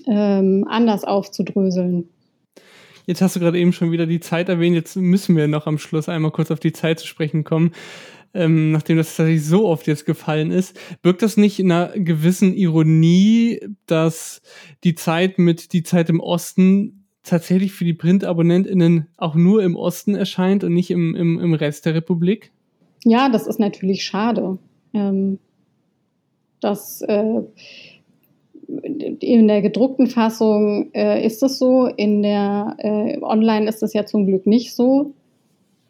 [0.05, 2.09] ähm, anders aufzudröseln.
[3.05, 4.75] Jetzt hast du gerade eben schon wieder die Zeit erwähnt.
[4.75, 7.71] Jetzt müssen wir noch am Schluss einmal kurz auf die Zeit zu sprechen kommen.
[8.35, 12.55] Ähm, nachdem das tatsächlich so oft jetzt gefallen ist, birgt das nicht in einer gewissen
[12.55, 14.41] Ironie, dass
[14.83, 20.15] die Zeit mit die Zeit im Osten tatsächlich für die PrintabonnentInnen auch nur im Osten
[20.15, 22.51] erscheint und nicht im, im, im Rest der Republik?
[23.03, 24.57] Ja, das ist natürlich schade.
[24.93, 25.39] Ähm,
[26.59, 27.41] das äh,
[28.81, 34.05] in der gedruckten Fassung äh, ist es so, in der äh, Online ist es ja
[34.05, 35.13] zum Glück nicht so.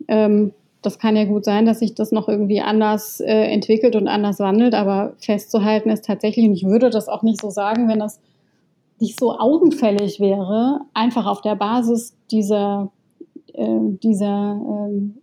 [0.08, 4.08] Ähm, das kann ja gut sein, dass sich das noch irgendwie anders äh, entwickelt und
[4.08, 8.00] anders wandelt, aber festzuhalten ist tatsächlich, und ich würde das auch nicht so sagen, wenn
[8.00, 8.20] das
[9.00, 12.92] nicht so augenfällig wäre, einfach auf der Basis dieser,
[13.54, 15.16] äh, dieser ähm,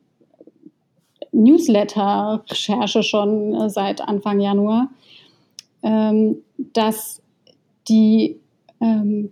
[1.32, 4.88] Newsletter-Recherche schon äh, seit Anfang Januar,
[5.82, 6.38] ähm,
[6.72, 7.22] dass
[7.91, 8.41] die,
[8.80, 9.30] ähm,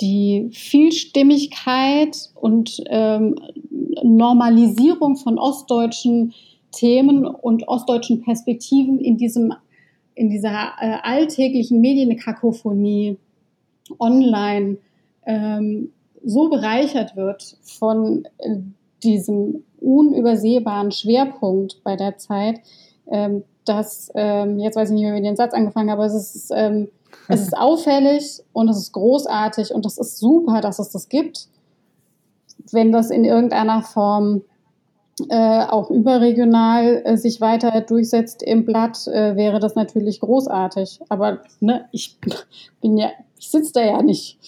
[0.00, 3.36] die Vielstimmigkeit und ähm,
[4.02, 6.34] Normalisierung von ostdeutschen
[6.72, 9.54] Themen und ostdeutschen Perspektiven in diesem
[10.18, 13.16] in dieser äh, alltäglichen Medienkakophonie
[14.00, 14.78] online
[15.26, 15.92] ähm,
[16.24, 18.56] so bereichert wird von äh,
[19.04, 22.60] diesem unübersehbaren Schwerpunkt bei der Zeit,
[23.10, 26.12] ähm, dass, ähm, jetzt weiß ich nicht mehr, wie ich den Satz angefangen habe, aber
[26.12, 26.88] es ist, ähm,
[27.26, 31.48] es ist auffällig und es ist großartig und es ist super, dass es das gibt.
[32.70, 34.42] Wenn das in irgendeiner Form
[35.28, 41.00] äh, auch überregional äh, sich weiter durchsetzt im Blatt, äh, wäre das natürlich großartig.
[41.08, 42.18] Aber ne, ich
[42.80, 44.38] bin ja, ich sitze da ja nicht.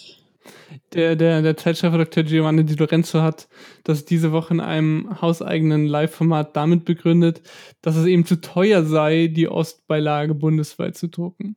[0.92, 3.48] Der, der, der Zeitchefredakteur Giovanni Di Lorenzo hat
[3.84, 7.42] das diese Woche in einem hauseigenen Live-Format damit begründet,
[7.82, 11.56] dass es eben zu teuer sei, die Ostbeilage bundesweit zu drucken.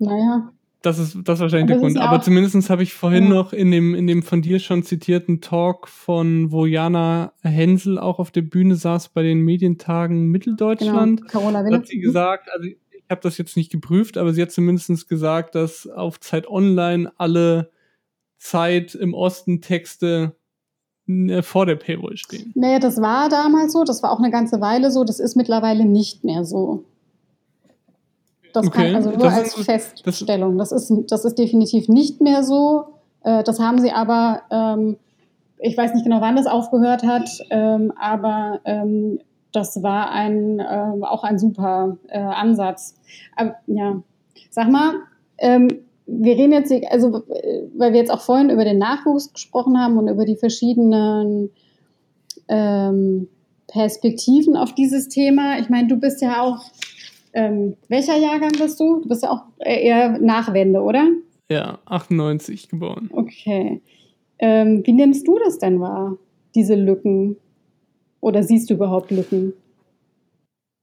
[0.00, 0.52] Naja.
[0.82, 1.98] Das ist, das ist wahrscheinlich der Grund.
[1.98, 3.30] Aber zumindest habe ich vorhin ja.
[3.30, 8.18] noch in dem, in dem von dir schon zitierten Talk von wo Jana Hensel auch
[8.18, 11.20] auf der Bühne saß bei den Medientagen Mitteldeutschland.
[11.20, 11.30] Genau.
[11.30, 12.76] Carola hat sie gesagt, also ich
[13.10, 17.70] habe das jetzt nicht geprüft, aber sie hat zumindest gesagt, dass auf Zeit Online alle
[18.38, 20.34] Zeit im Osten Texte
[21.06, 22.52] äh, vor der Paywall stehen.
[22.54, 25.84] Nee, das war damals so, das war auch eine ganze Weile so, das ist mittlerweile
[25.84, 26.84] nicht mehr so.
[28.52, 28.86] Das okay.
[28.86, 29.64] kann also nur das als ist,
[30.02, 30.58] Feststellung.
[30.58, 32.84] Das ist, das ist definitiv nicht mehr so.
[33.22, 34.96] Äh, das haben sie aber, ähm,
[35.58, 39.20] ich weiß nicht genau, wann das aufgehört hat, ähm, aber ähm,
[39.52, 42.96] das war ein, äh, auch ein super äh, Ansatz.
[43.36, 44.02] Aber, ja,
[44.50, 44.94] sag mal,
[45.38, 45.68] ähm,
[46.06, 47.22] wir reden jetzt, also
[47.76, 51.50] weil wir jetzt auch vorhin über den Nachwuchs gesprochen haben und über die verschiedenen
[52.48, 53.28] ähm,
[53.68, 55.58] Perspektiven auf dieses Thema.
[55.60, 56.64] Ich meine, du bist ja auch,
[57.32, 59.00] ähm, welcher Jahrgang bist du?
[59.00, 61.08] Du bist ja auch eher Nachwende, oder?
[61.50, 63.10] Ja, 98 geboren.
[63.12, 63.80] Okay.
[64.38, 66.16] Ähm, wie nimmst du das denn wahr,
[66.54, 67.36] diese Lücken?
[68.20, 69.52] Oder siehst du überhaupt Lücken?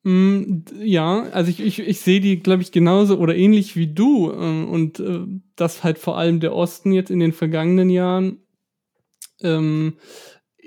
[0.03, 4.31] Mm, ja, also ich, ich, ich sehe die, glaube ich, genauso oder ähnlich wie du.
[4.31, 5.19] Ähm, und äh,
[5.55, 8.39] dass halt vor allem der Osten jetzt in den vergangenen Jahren
[9.41, 9.97] ähm,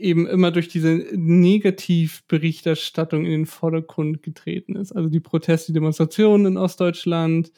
[0.01, 4.93] eben immer durch diese Negativberichterstattung in den Vordergrund getreten ist.
[4.93, 7.53] Also die Proteste, die Demonstrationen in Ostdeutschland,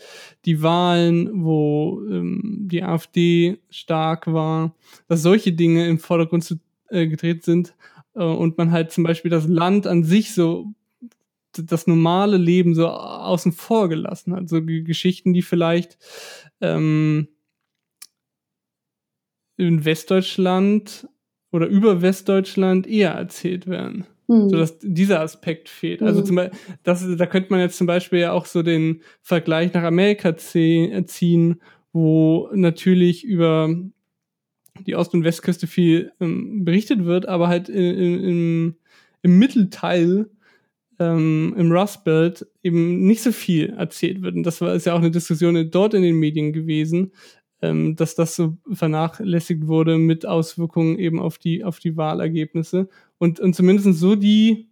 [0.44, 4.74] die Wahlen, wo ähm, die AfD stark war,
[5.08, 6.56] dass solche Dinge im Vordergrund zu,
[6.90, 7.74] äh, getreten sind
[8.14, 10.74] äh, und man halt zum Beispiel das Land an sich so
[11.52, 14.48] das normale Leben so außen vor gelassen hat.
[14.48, 15.98] So Geschichten, die vielleicht
[16.60, 17.28] ähm,
[19.56, 21.08] in Westdeutschland
[21.52, 24.06] oder über Westdeutschland eher erzählt werden.
[24.26, 24.48] Mhm.
[24.48, 26.00] So dass dieser Aspekt fehlt.
[26.00, 26.06] Mhm.
[26.06, 26.26] Also hm.
[26.26, 29.82] zum Beispiel, das, da könnte man jetzt zum Beispiel ja auch so den Vergleich nach
[29.82, 31.60] Amerika ziehen,
[31.92, 33.74] wo natürlich über
[34.86, 38.76] die Ost- und Westküste viel ähm, berichtet wird, aber halt in, in, im,
[39.22, 40.30] im Mittelteil
[40.98, 44.34] ähm, im Rust Belt eben nicht so viel erzählt wird.
[44.34, 47.12] Und das war ist ja auch eine Diskussion dort in den Medien gewesen,
[47.62, 52.88] ähm, dass das so vernachlässigt wurde mit Auswirkungen eben auf die, auf die Wahlergebnisse.
[53.18, 54.68] Und, und zumindest so die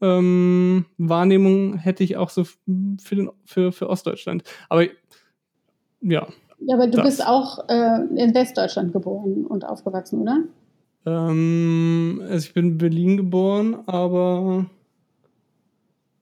[0.00, 4.42] ähm, Wahrnehmung hätte ich auch so für, den, für, für Ostdeutschland.
[4.68, 4.84] Aber
[6.00, 6.26] ja.
[6.64, 7.04] Ja, aber du das.
[7.04, 10.38] bist auch äh, in Westdeutschland geboren und aufgewachsen, oder?
[11.04, 14.66] Ähm, also ich bin in Berlin geboren, aber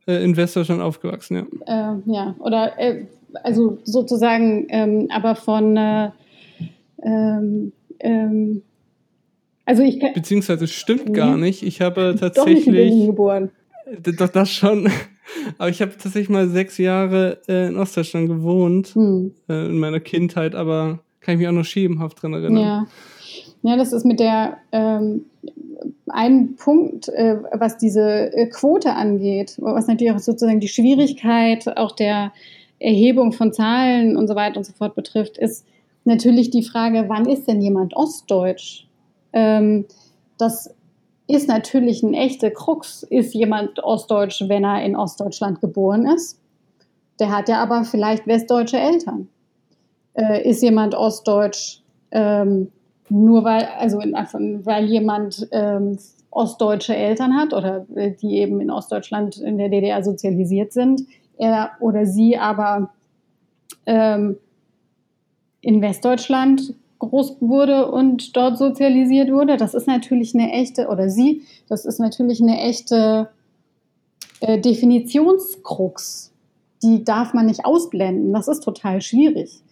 [0.07, 1.93] äh, in Westdeutschland aufgewachsen, ja.
[1.93, 3.07] Äh, ja, oder äh,
[3.43, 6.11] also sozusagen, ähm, aber von äh,
[7.02, 8.62] ähm, ähm,
[9.65, 11.62] also ich Beziehungsweise stimmt gar nicht.
[11.62, 12.35] Ich habe tatsächlich.
[12.35, 13.51] Doch nicht in Berlin geboren.
[14.19, 14.90] Doch, das schon.
[15.59, 19.32] Aber ich habe tatsächlich mal sechs Jahre äh, in Ostdeutschland gewohnt, hm.
[19.48, 22.62] äh, in meiner Kindheit, aber kann ich mich auch noch schemenhaft dran erinnern.
[22.62, 22.86] Ja.
[23.62, 25.27] Ja, das ist mit der ähm,
[26.09, 31.94] ein Punkt, äh, was diese äh, Quote angeht, was natürlich auch sozusagen die Schwierigkeit auch
[31.94, 32.32] der
[32.81, 35.66] Erhebung von Zahlen und so weiter und so fort betrifft, ist
[36.05, 38.86] natürlich die Frage, wann ist denn jemand ostdeutsch?
[39.32, 39.85] Ähm,
[40.39, 40.74] das
[41.28, 43.02] ist natürlich ein echter Krux.
[43.05, 46.40] Ist jemand ostdeutsch, wenn er in Ostdeutschland geboren ist?
[47.20, 49.28] Der hat ja aber vielleicht westdeutsche Eltern.
[50.15, 52.73] Äh, ist jemand ostdeutsch, ähm,
[53.09, 55.98] nur weil, also weil jemand ähm,
[56.31, 61.02] ostdeutsche Eltern hat oder äh, die eben in Ostdeutschland in der DDR sozialisiert sind,
[61.41, 62.91] er oder sie aber
[63.87, 64.37] ähm,
[65.62, 69.57] in Westdeutschland groß wurde und dort sozialisiert wurde.
[69.57, 73.31] Das ist natürlich eine echte, oder sie, das ist natürlich eine echte
[74.41, 76.33] äh, Definitionskrux.
[76.83, 78.33] Die darf man nicht ausblenden.
[78.33, 79.62] Das ist total schwierig.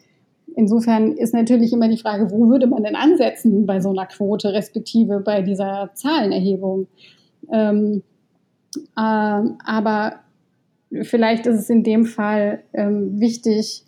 [0.56, 4.52] Insofern ist natürlich immer die Frage, wo würde man denn ansetzen bei so einer Quote,
[4.54, 6.86] respektive bei dieser Zahlenerhebung.
[7.52, 8.02] Ähm,
[8.96, 10.20] äh, aber
[11.02, 13.84] vielleicht ist es in dem Fall ähm, wichtig,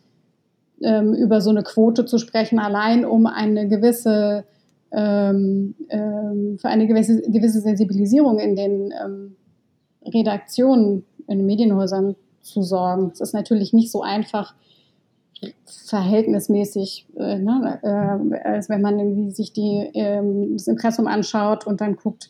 [0.82, 4.44] ähm, über so eine Quote zu sprechen, allein um eine gewisse,
[4.92, 9.36] ähm, ähm, für eine gewisse, gewisse Sensibilisierung in den ähm,
[10.04, 13.10] Redaktionen, in den Medienhäusern zu sorgen.
[13.12, 14.54] Es ist natürlich nicht so einfach,
[15.64, 21.80] verhältnismäßig, äh, ne, äh, als wenn man irgendwie sich die, ähm, das Impressum anschaut und
[21.80, 22.28] dann guckt,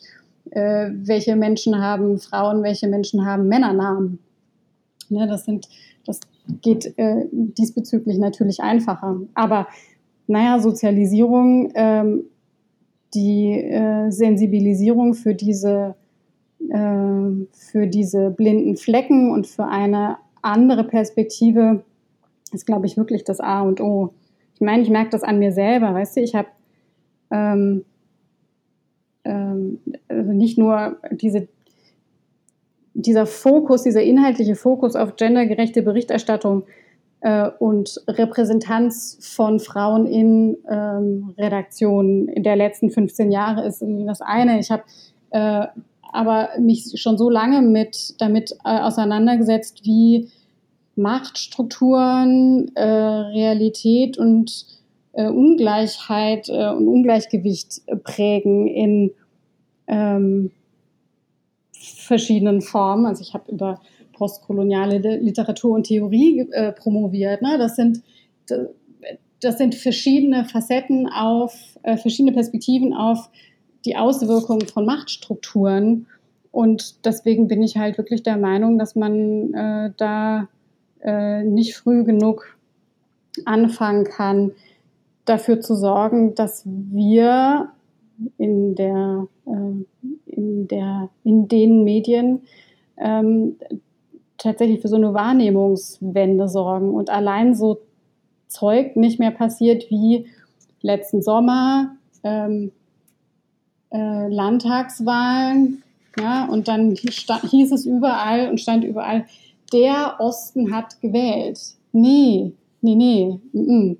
[0.51, 4.19] äh, welche Menschen haben Frauen, welche Menschen haben Männernamen.
[5.11, 5.67] Ne, das sind,
[6.05, 6.21] das
[6.61, 9.19] geht äh, diesbezüglich natürlich einfacher.
[9.33, 9.67] Aber
[10.27, 12.23] naja, Sozialisierung, ähm,
[13.13, 15.95] die äh, Sensibilisierung für diese,
[16.69, 21.83] äh, für diese blinden Flecken und für eine andere Perspektive
[22.53, 24.13] ist, glaube ich, wirklich das A und O.
[24.55, 26.47] Ich meine, ich merke das an mir selber, weißt du, ich habe
[27.31, 27.83] ähm,
[29.25, 31.47] ähm, also nicht nur diese,
[32.93, 36.63] dieser Fokus, dieser inhaltliche Fokus auf gendergerechte Berichterstattung
[37.21, 44.05] äh, und Repräsentanz von Frauen in ähm, Redaktionen in der letzten 15 Jahre ist irgendwie
[44.05, 44.59] das eine.
[44.59, 44.83] Ich habe
[45.31, 45.67] äh,
[46.13, 50.29] aber mich schon so lange mit damit äh, auseinandergesetzt, wie
[50.95, 54.65] Machtstrukturen, äh, Realität und
[55.13, 59.11] äh, Ungleichheit äh, und Ungleichgewicht prägen in
[59.87, 60.51] ähm,
[61.81, 63.05] verschiedenen Formen.
[63.05, 63.81] Also ich habe über
[64.13, 67.41] postkoloniale Literatur und Theorie äh, promoviert.
[67.41, 67.57] Ne?
[67.57, 68.03] Das sind
[69.41, 73.29] das sind verschiedene Facetten auf äh, verschiedene Perspektiven auf
[73.85, 76.07] die Auswirkungen von Machtstrukturen.
[76.51, 80.47] Und deswegen bin ich halt wirklich der Meinung, dass man äh, da
[81.01, 82.57] äh, nicht früh genug
[83.45, 84.51] anfangen kann,
[85.25, 87.71] dafür zu sorgen, dass wir
[88.37, 89.85] in der, äh,
[90.41, 92.41] in der, in den Medien
[92.97, 93.55] ähm,
[94.37, 97.79] tatsächlich für so eine Wahrnehmungswende sorgen und allein so
[98.47, 100.25] Zeug nicht mehr passiert wie
[100.81, 102.71] letzten Sommer ähm,
[103.91, 105.83] äh, Landtagswahlen,
[106.19, 109.25] ja, und dann hieß es überall und stand überall,
[109.73, 111.59] der Osten hat gewählt.
[111.93, 113.39] Nee, nee, nee.
[113.53, 113.97] Mm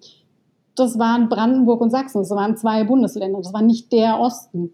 [0.75, 4.73] Das waren Brandenburg und Sachsen, das waren zwei Bundesländer, das war nicht der Osten.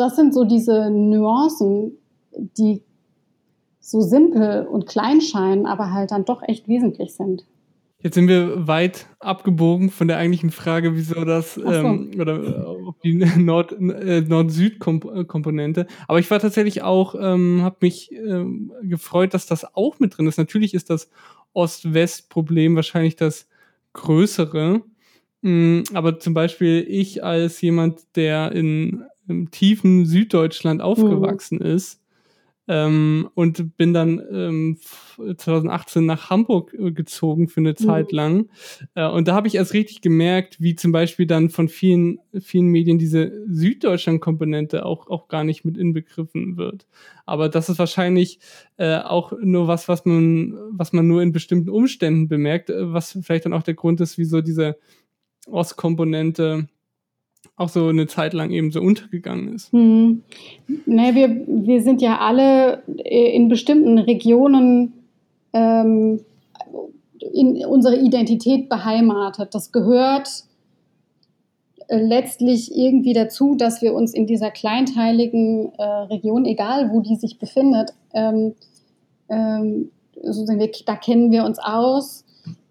[0.00, 1.98] Das sind so diese Nuancen,
[2.32, 2.82] die
[3.80, 7.44] so simpel und klein scheinen, aber halt dann doch echt wesentlich sind.
[8.02, 11.70] Jetzt sind wir weit abgebogen von der eigentlichen Frage, wieso das so.
[11.70, 12.64] ähm, oder äh,
[13.04, 15.86] die Nord, äh, Nord-Süd-Komponente.
[16.08, 20.26] Aber ich war tatsächlich auch, ähm, habe mich ähm, gefreut, dass das auch mit drin
[20.26, 20.38] ist.
[20.38, 21.10] Natürlich ist das
[21.52, 23.48] Ost-West-Problem wahrscheinlich das
[23.92, 24.80] größere.
[25.42, 31.66] Mm, aber zum Beispiel ich als jemand, der in im tiefen Süddeutschland aufgewachsen mhm.
[31.66, 32.00] ist,
[32.70, 34.78] ähm, und bin dann ähm,
[35.36, 38.16] 2018 nach Hamburg äh, gezogen für eine Zeit mhm.
[38.16, 38.48] lang.
[38.94, 42.68] Äh, und da habe ich erst richtig gemerkt, wie zum Beispiel dann von vielen, vielen
[42.68, 46.86] Medien diese Süddeutschland-Komponente auch, auch gar nicht mit inbegriffen wird.
[47.26, 48.38] Aber das ist wahrscheinlich
[48.76, 53.18] äh, auch nur was, was man, was man nur in bestimmten Umständen bemerkt, äh, was
[53.20, 54.78] vielleicht dann auch der Grund ist, wieso diese
[55.48, 56.68] Ostkomponente
[57.56, 59.72] auch so eine Zeit lang eben so untergegangen ist.
[59.72, 60.22] Hm.
[60.86, 64.94] Naja, wir, wir sind ja alle in bestimmten Regionen
[65.52, 66.20] ähm,
[67.32, 69.54] in unsere Identität beheimatet.
[69.54, 70.44] Das gehört
[71.88, 77.16] äh, letztlich irgendwie dazu, dass wir uns in dieser kleinteiligen äh, Region, egal wo die
[77.16, 78.54] sich befindet, ähm,
[79.28, 79.90] ähm,
[80.22, 82.24] so wir, da kennen wir uns aus,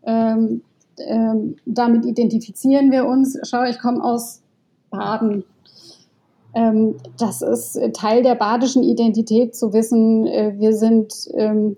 [0.04, 0.62] ähm,
[0.98, 3.38] ähm, damit identifizieren wir uns.
[3.44, 4.42] Schau, ich komme aus
[4.90, 5.44] Baden.
[6.54, 11.78] Ähm, das ist Teil der badischen Identität zu wissen, äh, wir sind, ähm,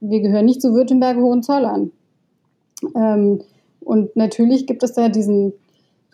[0.00, 1.90] wir gehören nicht zu Württemberg-Hohenzollern.
[2.94, 3.40] Ähm,
[3.80, 5.54] und natürlich gibt es da diesen,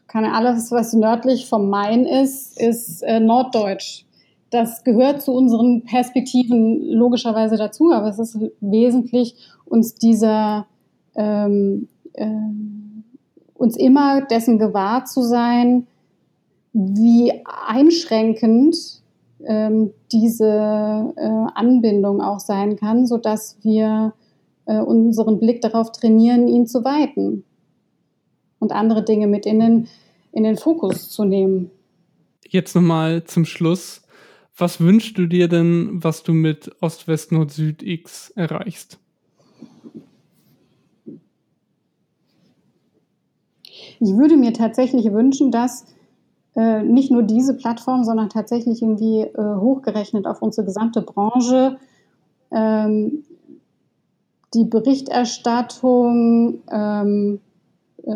[0.07, 4.05] kann alles, was nördlich vom Main ist, ist äh, Norddeutsch.
[4.51, 9.35] Das gehört zu unseren Perspektiven logischerweise dazu, aber es ist wesentlich,
[9.65, 10.67] uns dieser,
[11.17, 12.29] ähm, äh,
[13.55, 15.89] uns immer dessen gewahr zu sein,
[16.75, 18.77] wie einschränkend
[19.47, 24.13] ähm, diese äh, Anbindung auch sein kann, sodass wir
[24.67, 27.45] äh, unseren Blick darauf trainieren, ihn zu weiten
[28.59, 29.89] und andere Dinge mit in den,
[30.33, 31.71] in den Fokus zu nehmen.
[32.49, 34.03] Jetzt nochmal zum Schluss.
[34.57, 38.99] Was wünschst du dir denn, was du mit Ost, West, Nord, Süd X erreichst?
[44.01, 45.87] Ich würde mir tatsächlich wünschen, dass
[46.57, 51.79] äh, nicht nur diese Plattform, sondern tatsächlich irgendwie äh, hochgerechnet auf unsere gesamte Branche.
[52.51, 53.25] Ähm,
[54.55, 57.41] die Berichterstattung, ähm,
[58.05, 58.13] äh,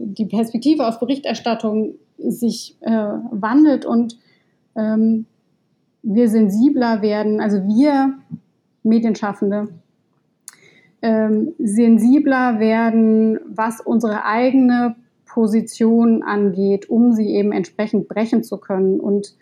[0.00, 4.16] die Perspektive auf Berichterstattung sich äh, wandelt und
[4.74, 5.26] ähm,
[6.02, 8.14] wir sensibler werden, also wir
[8.82, 9.68] Medienschaffende,
[11.02, 14.96] ähm, sensibler werden, was unsere eigene
[15.32, 19.34] Position angeht, um sie eben entsprechend brechen zu können und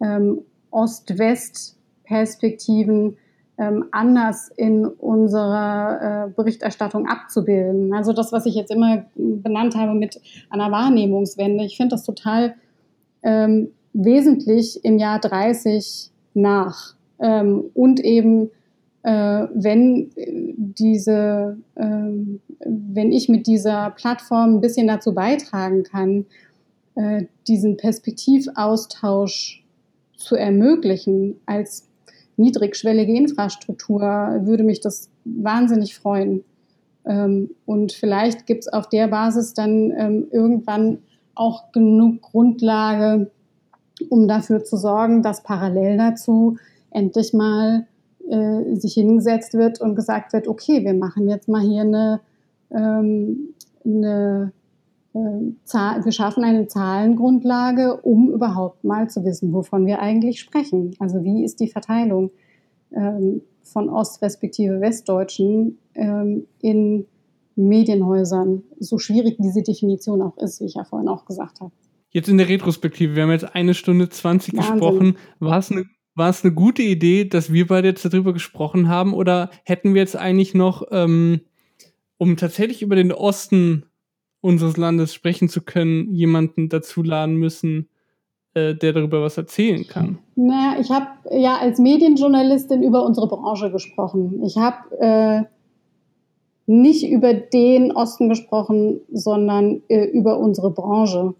[0.00, 3.16] ähm, Ost-West-Perspektiven
[3.56, 7.94] ähm, anders in unserer äh, Berichterstattung abzubilden.
[7.94, 10.20] Also das, was ich jetzt immer benannt habe mit
[10.50, 12.54] einer Wahrnehmungswende, ich finde das total
[13.22, 18.50] ähm, wesentlich im Jahr 30 nach ähm, und eben
[19.10, 21.82] wenn diese, äh,
[22.60, 26.26] wenn ich mit dieser Plattform ein bisschen dazu beitragen kann,
[26.94, 29.64] äh, diesen Perspektivaustausch
[30.16, 31.88] zu ermöglichen als
[32.36, 34.02] niedrigschwellige Infrastruktur,
[34.42, 36.44] würde mich das wahnsinnig freuen.
[37.04, 40.98] Ähm, und vielleicht gibt es auf der Basis dann ähm, irgendwann
[41.34, 43.30] auch genug Grundlage,
[44.08, 46.58] um dafür zu sorgen, dass parallel dazu
[46.90, 47.86] endlich mal
[48.28, 52.20] äh, sich hingesetzt wird und gesagt wird, okay, wir machen jetzt mal hier eine,
[52.70, 54.52] ähm, eine
[55.14, 60.94] äh, wir schaffen eine Zahlengrundlage, um überhaupt mal zu wissen, wovon wir eigentlich sprechen.
[60.98, 62.30] Also wie ist die Verteilung
[62.92, 67.06] ähm, von Ost- respektive Westdeutschen ähm, in
[67.56, 71.72] Medienhäusern, so schwierig diese Definition auch ist, wie ich ja vorhin auch gesagt habe.
[72.10, 74.72] Jetzt in der Retrospektive, wir haben jetzt eine Stunde 20 Wahnsinn.
[74.72, 75.16] gesprochen.
[75.40, 75.84] War es eine
[76.18, 79.14] war es eine gute Idee, dass wir beide jetzt darüber gesprochen haben?
[79.14, 81.40] Oder hätten wir jetzt eigentlich noch, ähm,
[82.18, 83.84] um tatsächlich über den Osten
[84.40, 87.88] unseres Landes sprechen zu können, jemanden dazu laden müssen,
[88.54, 90.18] äh, der darüber was erzählen kann?
[90.36, 94.42] Naja, ich habe ja als Medienjournalistin über unsere Branche gesprochen.
[94.44, 95.42] Ich habe äh,
[96.66, 101.34] nicht über den Osten gesprochen, sondern äh, über unsere Branche.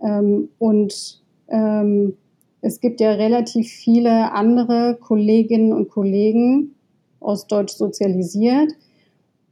[0.00, 2.14] Ähm, und ähm,
[2.62, 6.76] es gibt ja relativ viele andere Kolleginnen und Kollegen,
[7.18, 8.72] ostdeutsch sozialisiert,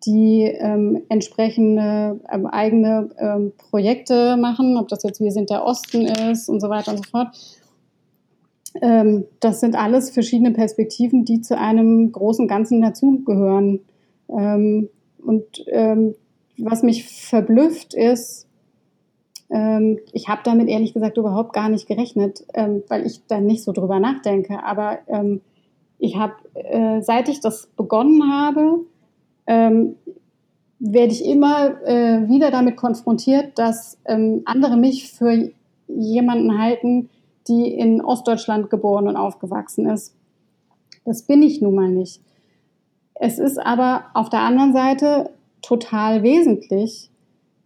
[0.06, 6.06] die ähm, entsprechende ähm, eigene ähm, Projekte machen, ob das jetzt Wir sind der Osten
[6.06, 7.36] ist und so weiter und so fort.
[8.80, 13.80] Ähm, das sind alles verschiedene Perspektiven, die zu einem großen Ganzen dazugehören.
[14.28, 14.88] Ähm,
[15.18, 16.14] und ähm,
[16.56, 18.46] was mich verblüfft ist,
[20.12, 23.98] ich habe damit ehrlich gesagt überhaupt gar nicht gerechnet, weil ich da nicht so drüber
[23.98, 24.62] nachdenke.
[24.62, 25.00] Aber
[26.00, 28.80] ich habe, äh, seit ich das begonnen habe,
[29.46, 29.96] ähm,
[30.78, 35.50] werde ich immer äh, wieder damit konfrontiert, dass ähm, andere mich für
[35.86, 37.10] jemanden halten,
[37.48, 40.14] die in Ostdeutschland geboren und aufgewachsen ist.
[41.04, 42.22] Das bin ich nun mal nicht.
[43.14, 47.09] Es ist aber auf der anderen Seite total wesentlich,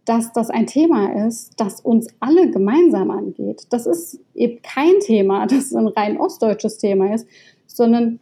[0.05, 3.63] dass das ein Thema ist, das uns alle gemeinsam angeht.
[3.71, 7.27] Das ist eben kein Thema, das ein rein ostdeutsches Thema ist,
[7.67, 8.19] sondern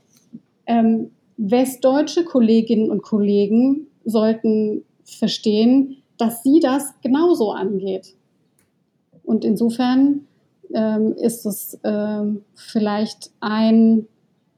[0.65, 8.15] ähm, westdeutsche Kolleginnen und Kollegen sollten verstehen, dass sie das genauso angeht.
[9.23, 10.27] Und insofern
[10.73, 14.07] ähm, ist es ähm, vielleicht ein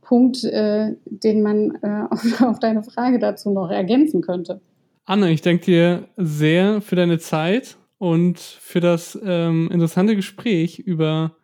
[0.02, 4.62] Punkt, äh, den man äh, auf, auf, deine Frage dazu noch ergänzen könnte.
[5.06, 11.36] Anne, ich danke dir sehr für deine Zeit und für das ähm, interessante Gespräch über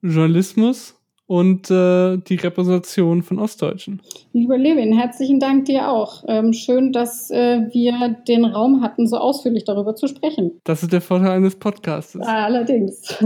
[0.00, 4.00] Journalismus und äh, die Repräsentation von Ostdeutschen.
[4.32, 6.24] Lieber Levin, herzlichen Dank dir auch.
[6.26, 10.60] Ähm, schön, dass äh, wir den Raum hatten, so ausführlich darüber zu sprechen.
[10.64, 12.18] Das ist der Vorteil eines Podcasts.
[12.20, 13.22] Allerdings.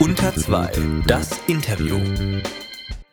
[0.00, 0.70] Unter zwei,
[1.06, 1.96] das Interview.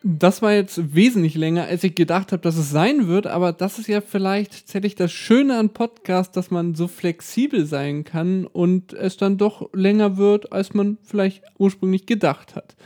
[0.08, 3.80] Das war jetzt wesentlich länger, als ich gedacht habe, dass es sein wird, aber das
[3.80, 8.92] ist ja vielleicht tatsächlich das Schöne an Podcasts, dass man so flexibel sein kann und
[8.92, 12.76] es dann doch länger wird, als man vielleicht ursprünglich gedacht hat.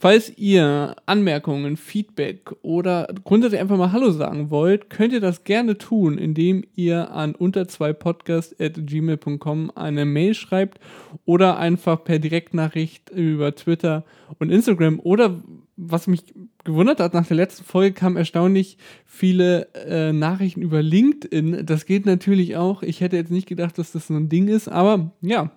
[0.00, 5.78] Falls ihr Anmerkungen, Feedback oder grundsätzlich einfach mal Hallo sagen wollt, könnt ihr das gerne
[5.78, 10.80] tun, indem ihr an unter 2 podcast.gmail.com eine Mail schreibt
[11.24, 14.04] oder einfach per Direktnachricht über Twitter
[14.40, 15.40] und Instagram oder
[15.78, 16.24] was mich
[16.64, 21.64] gewundert hat, nach der letzten Folge kamen erstaunlich viele äh, Nachrichten über LinkedIn.
[21.64, 22.82] Das geht natürlich auch.
[22.82, 25.52] Ich hätte jetzt nicht gedacht, dass das so ein Ding ist, aber ja,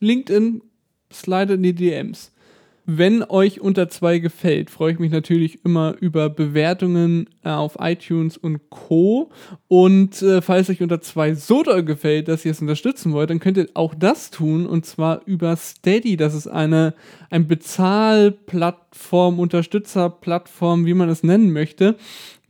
[0.00, 0.62] LinkedIn
[1.12, 2.32] slide in die DMs.
[2.88, 8.36] Wenn euch unter zwei gefällt, freue ich mich natürlich immer über Bewertungen äh, auf iTunes
[8.36, 9.30] und Co.
[9.66, 13.40] Und äh, falls euch unter zwei so doll gefällt, dass ihr es unterstützen wollt, dann
[13.40, 16.16] könnt ihr auch das tun und zwar über Steady.
[16.16, 16.94] Das ist eine
[17.28, 21.96] ein Bezahlplattform, Unterstützerplattform, wie man es nennen möchte.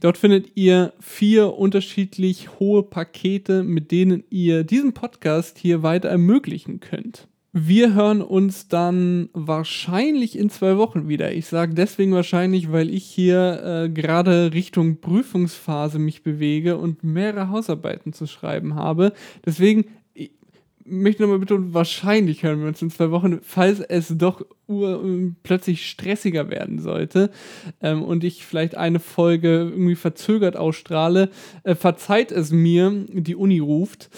[0.00, 6.80] Dort findet ihr vier unterschiedlich hohe Pakete, mit denen ihr diesen Podcast hier weiter ermöglichen
[6.80, 7.26] könnt.
[7.58, 11.32] Wir hören uns dann wahrscheinlich in zwei Wochen wieder.
[11.32, 17.48] Ich sage deswegen wahrscheinlich, weil ich hier äh, gerade Richtung Prüfungsphase mich bewege und mehrere
[17.48, 19.14] Hausarbeiten zu schreiben habe.
[19.46, 20.32] Deswegen ich
[20.84, 24.44] möchte nochmal betonen, wahrscheinlich hören wir uns in zwei Wochen, falls es doch
[25.42, 27.30] plötzlich stressiger werden sollte
[27.80, 31.30] ähm, und ich vielleicht eine Folge irgendwie verzögert ausstrahle.
[31.62, 34.10] Äh, verzeiht es mir, die Uni ruft.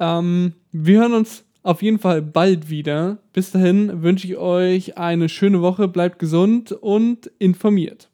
[0.00, 3.18] Ähm, wir hören uns auf jeden Fall bald wieder.
[3.32, 8.09] Bis dahin wünsche ich euch eine schöne Woche, bleibt gesund und informiert.